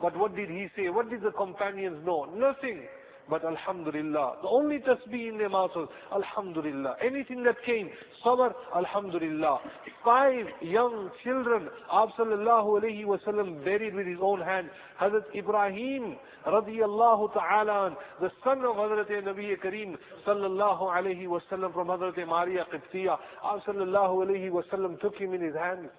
But 0.00 0.16
what 0.16 0.36
did 0.36 0.48
he 0.48 0.68
say? 0.76 0.88
What 0.88 1.10
did 1.10 1.22
the 1.22 1.32
companions 1.32 1.98
know? 2.06 2.26
Nothing. 2.26 2.82
But 3.28 3.44
Alhamdulillah. 3.44 4.36
The 4.42 4.48
only 4.48 4.78
tasbih 4.78 5.28
in 5.28 5.38
their 5.38 5.50
mouth 5.50 5.72
was 5.76 5.88
Alhamdulillah. 6.14 6.96
Anything 7.04 7.42
that 7.44 7.56
came, 7.64 7.90
sabr, 8.24 8.52
Alhamdulillah. 8.74 9.58
Five 10.02 10.46
young 10.62 11.10
children, 11.22 11.68
Sallallahu 11.92 12.80
alayhi 12.80 13.04
wasallam 13.04 13.62
buried 13.64 13.94
with 13.94 14.06
his 14.06 14.18
own 14.22 14.40
hand. 14.40 14.70
Hazrat 15.00 15.24
Ibrahim 15.36 16.16
radiyallahu 16.46 17.34
ta'ala, 17.34 17.96
the 18.20 18.30
son 18.42 18.60
of 18.60 18.76
Hazrat 18.76 19.10
Nabi 19.10 19.54
Kareem 19.62 19.96
sallallahu 20.26 20.80
alayhi 20.80 21.26
wasallam 21.26 21.74
from 21.74 21.88
Hazrat 21.88 22.16
Maria 22.26 22.64
Qibtiyah. 22.72 23.18
Sallallahu 23.66 24.26
alayhi 24.26 24.50
wasallam 24.50 24.98
took 25.02 25.16
him 25.16 25.34
in 25.34 25.42
his 25.42 25.54
hands. 25.54 25.90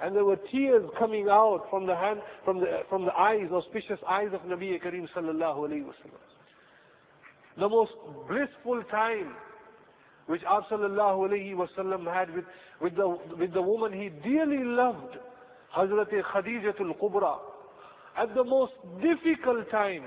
And 0.00 0.14
there 0.14 0.24
were 0.24 0.38
tears 0.52 0.84
coming 0.98 1.26
out 1.28 1.64
from 1.70 1.86
the 1.86 1.96
hand, 1.96 2.20
from 2.44 2.60
the, 2.60 2.66
from 2.88 3.06
the 3.06 3.14
eyes, 3.14 3.48
auspicious 3.50 3.98
eyes 4.08 4.28
of 4.32 4.42
Nabi 4.42 4.80
Kareem 4.80 5.08
sallallahu 5.16 5.68
alayhi 5.68 5.82
wasallam 5.82 6.20
the 7.58 7.68
most 7.68 7.92
blissful 8.28 8.82
time 8.90 9.34
which 10.26 10.42
Sallallahu 10.42 11.28
alayhi 11.30 11.54
wasallam 11.54 12.12
had 12.12 12.34
with, 12.34 12.44
with, 12.80 12.96
the, 12.96 13.18
with 13.38 13.52
the 13.54 13.62
woman 13.62 13.92
he 13.92 14.08
dearly 14.28 14.64
loved, 14.64 15.16
Hazrat 15.76 16.10
Khadijatul 16.10 16.98
Kubra. 17.00 17.38
At 18.18 18.34
the 18.34 18.42
most 18.42 18.72
difficult 19.00 19.70
time, 19.70 20.02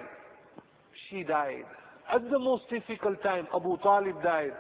she 1.10 1.24
died. 1.24 1.64
At 2.14 2.30
the 2.30 2.40
most 2.40 2.64
difficult 2.70 3.22
time, 3.24 3.48
Abu 3.56 3.78
Talib 3.78 4.22
died. 4.24 4.52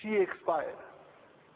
She 0.00 0.14
expired. 0.16 0.76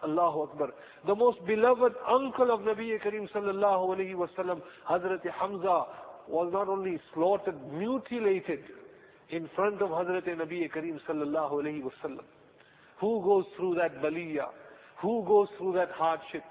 Allahu 0.02 0.42
Akbar. 0.42 0.68
The 1.06 1.14
most 1.14 1.38
beloved 1.46 1.92
uncle 2.10 2.50
of 2.50 2.60
Nabi 2.60 3.00
Karim 3.02 3.28
sallallahu 3.34 3.96
alayhi 3.96 4.14
wasallam, 4.14 4.60
Hazrat 4.90 5.20
Hamza, 5.38 5.84
was 6.28 6.50
not 6.52 6.68
only 6.68 6.98
slaughtered, 7.12 7.54
mutilated 7.72 8.60
in 9.30 9.48
front 9.54 9.80
of 9.82 9.90
Hazrat 9.90 10.26
Nabi 10.28 10.70
Kareem 10.70 10.98
sallallahu 11.08 11.52
alayhi 11.52 11.82
wasallam. 11.82 12.24
Who 13.00 13.22
goes 13.22 13.44
through 13.56 13.76
that 13.76 14.02
baliya? 14.02 14.46
Who 15.02 15.24
goes 15.26 15.48
through 15.58 15.74
that 15.74 15.90
hardship? 15.92 16.44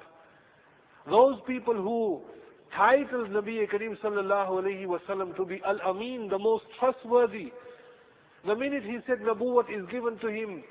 Those 1.10 1.36
people 1.48 1.74
who 1.74 2.22
titled 2.76 3.30
Nabi 3.30 3.68
Kareem 3.72 3.98
sallallahu 4.04 4.64
alayhi 4.64 4.86
wasallam 4.86 5.36
to 5.36 5.46
be 5.46 5.62
Al-Amin, 5.66 6.28
the 6.30 6.40
most 6.40 6.64
trustworthy. 6.80 7.52
The 8.46 8.56
minute 8.56 8.84
he 8.84 8.98
said 9.08 9.20
Nabuwat 9.20 9.70
is 9.70 9.90
given 9.90 10.18
to 10.20 10.28
him, 10.28 10.64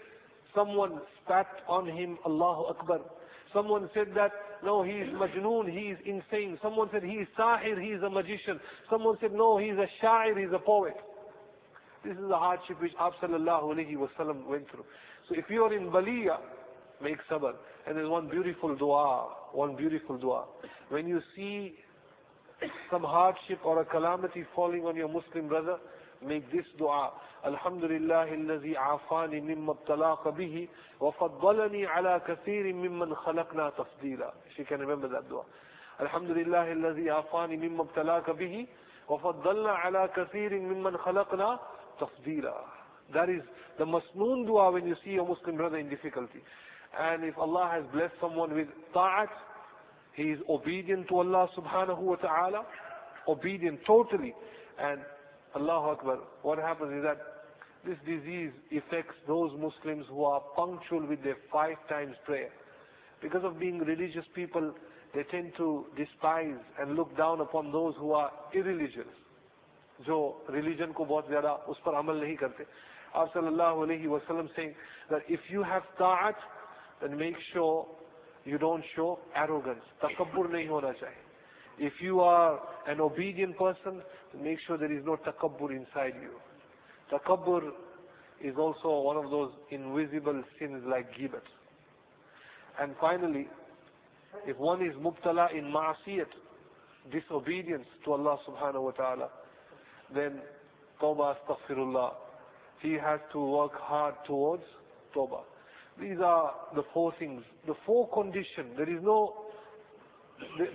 someone 0.54 1.00
spat 1.24 1.46
on 1.68 1.86
him, 1.86 2.18
Allahu 2.26 2.74
Akbar. 2.74 3.00
Someone 3.54 3.88
said 3.94 4.08
that, 4.14 4.30
no, 4.64 4.82
he 4.82 4.92
is 4.92 5.08
majnoon, 5.10 5.70
he 5.70 5.90
is 5.90 5.98
insane. 6.06 6.58
Someone 6.62 6.88
said 6.92 7.02
he 7.02 7.16
is 7.16 7.28
sahir, 7.38 7.80
he 7.80 7.88
is 7.88 8.02
a 8.02 8.08
magician. 8.10 8.58
Someone 8.90 9.16
said, 9.20 9.32
no, 9.32 9.58
he 9.58 9.66
is 9.66 9.78
a 9.78 10.04
shair, 10.04 10.36
he 10.36 10.44
is 10.44 10.52
a 10.54 10.58
poet. 10.58 10.94
This 12.03 12.13
is 12.13 12.29
the 12.29 12.37
hardship 12.37 12.81
which 12.81 12.93
Sallallahu 12.95 13.75
Alaihi 13.75 13.95
Wasallam 13.95 14.45
went 14.47 14.69
through. 14.71 14.85
So 15.27 15.35
if 15.35 15.45
you 15.49 15.63
are 15.63 15.73
in 15.73 15.87
Baliya, 15.87 16.37
make 17.01 17.17
sabr. 17.29 17.53
And 17.85 17.97
there's 17.97 18.09
one 18.09 18.29
beautiful 18.29 18.75
dua, 18.75 19.29
one 19.51 19.75
beautiful 19.75 20.17
dua. 20.17 20.45
When 20.89 21.07
you 21.07 21.21
see 21.35 21.75
some 22.91 23.03
hardship 23.03 23.59
or 23.63 23.81
a 23.81 23.85
calamity 23.85 24.45
falling 24.55 24.85
on 24.85 24.95
your 24.95 25.07
Muslim 25.07 25.47
brother, 25.47 25.77
make 26.25 26.49
this 26.51 26.65
dua. 26.77 27.11
Alhamdulillah 27.45 28.25
الذي 28.33 28.77
عافاني 28.77 29.41
مما 29.41 29.71
ابتلاك 29.71 30.27
به 30.27 30.67
وفضلني 30.99 31.85
على 31.85 32.21
كثير 32.27 32.73
ممن 32.73 33.15
خلقنا 33.15 33.69
تفضيلا. 33.69 34.33
She 34.55 34.63
can 34.63 34.79
remember 34.79 35.07
that 35.07 35.29
dua. 35.29 35.43
Alhamdulillah 35.99 36.71
الذي 36.71 37.09
عافاني 37.11 37.57
مما 37.57 37.81
ابتلاك 37.81 38.29
به 38.29 38.67
وفضلنا 39.09 39.71
على 39.71 40.09
كثير 40.15 40.59
ممن 40.59 40.97
خلقنا 40.97 41.59
tafdeela. 42.02 42.54
That 43.14 43.28
is 43.28 43.42
the 43.78 43.84
masnoon 43.84 44.46
dua 44.46 44.72
when 44.72 44.86
you 44.86 44.96
see 45.04 45.16
a 45.16 45.24
Muslim 45.24 45.56
brother 45.56 45.78
in 45.78 45.88
difficulty. 45.88 46.40
And 46.98 47.24
if 47.24 47.38
Allah 47.38 47.70
has 47.72 47.84
blessed 47.92 48.14
someone 48.20 48.54
with 48.54 48.68
ta'at, 48.92 49.30
he 50.14 50.24
is 50.24 50.40
obedient 50.48 51.08
to 51.08 51.18
Allah 51.18 51.48
subhanahu 51.56 51.98
wa 51.98 52.16
ta'ala, 52.16 52.64
obedient 53.28 53.80
totally. 53.86 54.34
And 54.78 55.00
Allahu 55.56 55.90
Akbar, 55.90 56.18
what 56.42 56.58
happens 56.58 56.92
is 56.92 57.02
that 57.02 57.18
this 57.84 57.96
disease 58.06 58.52
affects 58.70 59.14
those 59.26 59.50
Muslims 59.52 60.06
who 60.08 60.24
are 60.24 60.40
punctual 60.54 61.06
with 61.06 61.22
their 61.24 61.36
five 61.52 61.76
times 61.88 62.14
prayer. 62.24 62.50
Because 63.20 63.42
of 63.44 63.58
being 63.58 63.78
religious 63.78 64.24
people, 64.34 64.74
they 65.14 65.22
tend 65.30 65.52
to 65.56 65.86
despise 65.96 66.58
and 66.78 66.96
look 66.96 67.16
down 67.16 67.40
upon 67.40 67.72
those 67.72 67.94
who 67.98 68.12
are 68.12 68.30
irreligious. 68.54 69.08
जो 70.05 70.45
religion 70.49 70.93
को 70.93 71.05
बहुत 71.05 71.27
ज़्यादा 71.27 71.53
उस 71.73 71.79
पर 71.85 71.93
अमल 71.95 72.21
नहीं 72.23 72.35
करते 72.37 72.65
आप 73.15 73.31
सल्लल्लाहु 73.33 73.81
अलैहि 73.85 74.07
वसल्लम 74.07 74.49
saying 74.55 74.73
that 75.09 75.21
if 75.29 75.39
you 75.49 75.63
have 75.63 75.83
ta'at 75.97 76.35
then 77.01 77.17
make 77.17 77.35
sure 77.53 77.87
you 78.45 78.57
don't 78.57 78.83
show 78.95 79.19
arrogance 79.35 79.83
takabbur 80.01 80.49
नहीं 80.51 80.67
होना 80.67 80.91
चाहिए 81.01 81.25
if 81.89 82.01
you 82.01 82.19
are 82.21 82.59
an 82.87 82.99
obedient 83.01 83.57
person 83.57 84.01
then 84.33 84.43
make 84.43 84.59
sure 84.67 84.77
there 84.77 84.91
is 84.91 85.03
no 85.05 85.17
takabbur 85.17 85.71
inside 85.71 86.15
you 86.21 86.39
takabbur 87.11 87.71
is 88.41 88.55
also 88.57 88.99
one 89.01 89.17
of 89.17 89.31
those 89.31 89.51
invisible 89.71 90.43
sins 90.59 90.83
like 90.85 91.11
ghibat 91.17 91.47
and 92.79 92.95
finally 93.01 93.47
if 94.45 94.57
one 94.57 94.85
is 94.85 94.93
mubtala 94.95 95.51
in 95.57 95.65
ma'asiyat, 95.65 96.27
disobedience 97.11 97.85
to 98.05 98.13
Allah 98.13 98.37
subhanahu 98.47 98.83
wa 98.83 98.91
ta'ala, 98.91 99.29
then 100.14 100.40
tawbah 101.00 101.34
astaghfirullah. 101.36 102.12
He 102.80 102.92
has 102.94 103.20
to 103.32 103.40
work 103.40 103.72
hard 103.74 104.14
towards 104.26 104.64
tawbah. 105.14 105.42
These 106.00 106.18
are 106.24 106.54
the 106.74 106.82
four 106.94 107.12
things, 107.18 107.42
the 107.66 107.74
four 107.86 108.08
conditions. 108.12 108.76
There 108.76 108.88
is 108.88 109.02
no, 109.02 109.34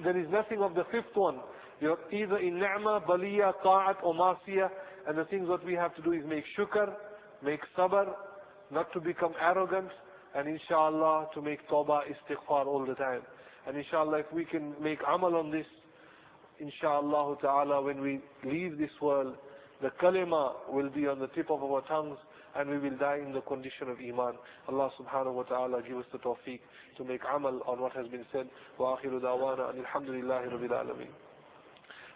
there 0.04 0.18
is 0.18 0.28
nothing 0.30 0.62
of 0.62 0.74
the 0.76 0.84
fifth 0.92 1.16
one. 1.16 1.40
You're 1.80 1.98
either 2.12 2.38
in 2.38 2.60
ni'mah, 2.60 3.02
baliya, 3.08 3.54
ta'at 3.64 3.98
or 4.04 4.14
masiyah, 4.14 4.70
and 5.08 5.18
the 5.18 5.26
things 5.26 5.48
that 5.48 5.64
we 5.66 5.74
have 5.74 5.96
to 5.96 6.02
do 6.02 6.14
is 6.14 6.24
make 6.28 6.44
shukr, 6.58 6.94
make 7.44 7.60
sabr, 7.78 8.08
not 8.72 8.92
to 8.94 9.00
become 9.00 9.34
arrogant, 9.42 9.90
and 10.36 10.48
inshallah 10.48 11.28
to 11.34 11.42
make 11.42 11.68
tawbah 11.70 12.02
istighfar 12.02 12.66
all 12.66 12.86
the 12.86 12.96
time. 12.96 13.22
And 13.68 13.78
inshallah, 13.78 14.20
if 14.20 14.26
we 14.34 14.46
can 14.46 14.74
make 14.82 15.00
amal 15.08 15.36
on 15.36 15.52
this, 15.52 15.66
inshallah 16.60 17.38
ta'ala, 17.42 17.82
when 17.82 18.02
we 18.02 18.20
leave 18.44 18.78
this 18.78 18.92
world, 19.02 19.36
the 19.82 19.90
kalima 20.02 20.54
will 20.70 20.90
be 20.90 21.08
on 21.08 21.20
the 21.20 21.28
tip 21.28 21.50
of 21.52 21.64
our 21.64 21.82
tongues 21.88 22.18
and 22.56 22.70
we 22.70 22.80
will 22.80 22.98
die 22.98 23.20
in 23.26 23.34
the 23.34 23.42
condition 23.42 23.90
of 23.90 23.98
iman. 24.00 24.34
Allah 24.68 24.90
subhanahu 25.00 25.34
wa 25.34 25.44
ta'ala 25.44 25.82
give 25.88 25.98
us 25.98 26.06
the 26.12 26.18
tawfiq 26.18 26.60
to 26.98 27.04
make 27.04 27.22
amal 27.34 27.62
on 27.68 27.80
what 27.80 27.94
has 27.94 28.08
been 28.08 28.26
said. 28.32 28.50
Wa 28.80 28.98
akhiru 28.98 29.22
da'wana 29.22 29.74
alhamdulillahi 29.76 30.52
rabbil 30.52 30.72
alameen. 30.72 31.27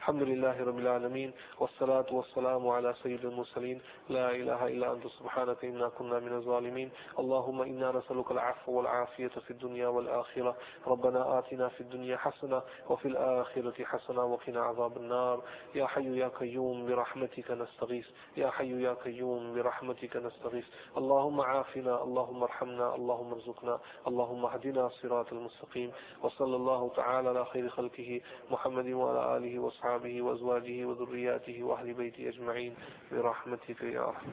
الحمد 0.02 0.24
لله 0.24 0.64
رب 0.64 0.80
العالمين 0.80 1.34
والصلاة 1.60 2.06
والسلام 2.12 2.68
على 2.68 2.94
سيد 3.04 3.26
المرسلين. 3.26 3.82
لا 4.10 4.32
إله 4.32 4.68
إلا 4.68 4.94
أنت 4.94 5.08
سبحانك 5.08 5.66
إنا 5.66 5.90
كنا 5.90 6.20
من 6.20 6.34
الظالمين. 6.34 6.92
اللهم 7.20 7.62
إنا 7.62 7.92
نسألك 7.92 8.32
العفو 8.32 8.72
والعافية 8.78 9.28
في 9.28 9.52
الدنيا 9.52 9.88
والآخرة. 9.88 10.58
ربنا 10.88 11.40
آتنا 11.40 11.68
في 11.70 11.82
الدنيا 11.82 12.18
حسنة 12.18 12.62
وفي 12.90 13.08
الآخرة 13.08 13.86
حسنة 13.86 14.26
وقنا 14.26 14.62
عذاب 14.62 14.98
النار. 14.98 15.44
يا 15.76 15.88
حي 15.88 16.18
يا 16.18 16.28
قيوم 16.28 16.86
برحمتك 16.86 17.52
نستغيث. 17.52 18.08
يا 18.38 18.50
حي 18.50 18.82
يا 18.82 18.94
قيوم 18.94 19.54
برحمتك 19.56 20.16
نستغيث. 20.16 20.66
اللهم 20.98 21.42
عافنا 21.42 22.04
اللهم 22.04 22.44
ارحمنا 22.44 22.96
اللهم 22.96 23.34
ارزقنا. 23.34 23.80
اللهم 24.08 24.46
اهدنا 24.46 24.90
صراط 24.90 25.34
المستقيم. 25.34 25.92
وصلى 26.24 26.56
الله 26.56 26.90
تعالى 26.96 27.30
على 27.30 27.46
خير 27.46 27.70
خلقه 27.70 28.22
محمد 28.52 28.88
وعلى 28.88 29.38
آله 29.38 29.60
وصحبه 29.60 29.91
وأصحابه 29.92 30.22
وأزواجه 30.22 30.86
وذرياته 30.86 31.64
وأهل 31.64 31.94
بيته 31.94 32.30
أجمعين 32.30 32.76
برحمتك 33.12 33.82
يا 33.82 34.08
أرحم. 34.08 34.30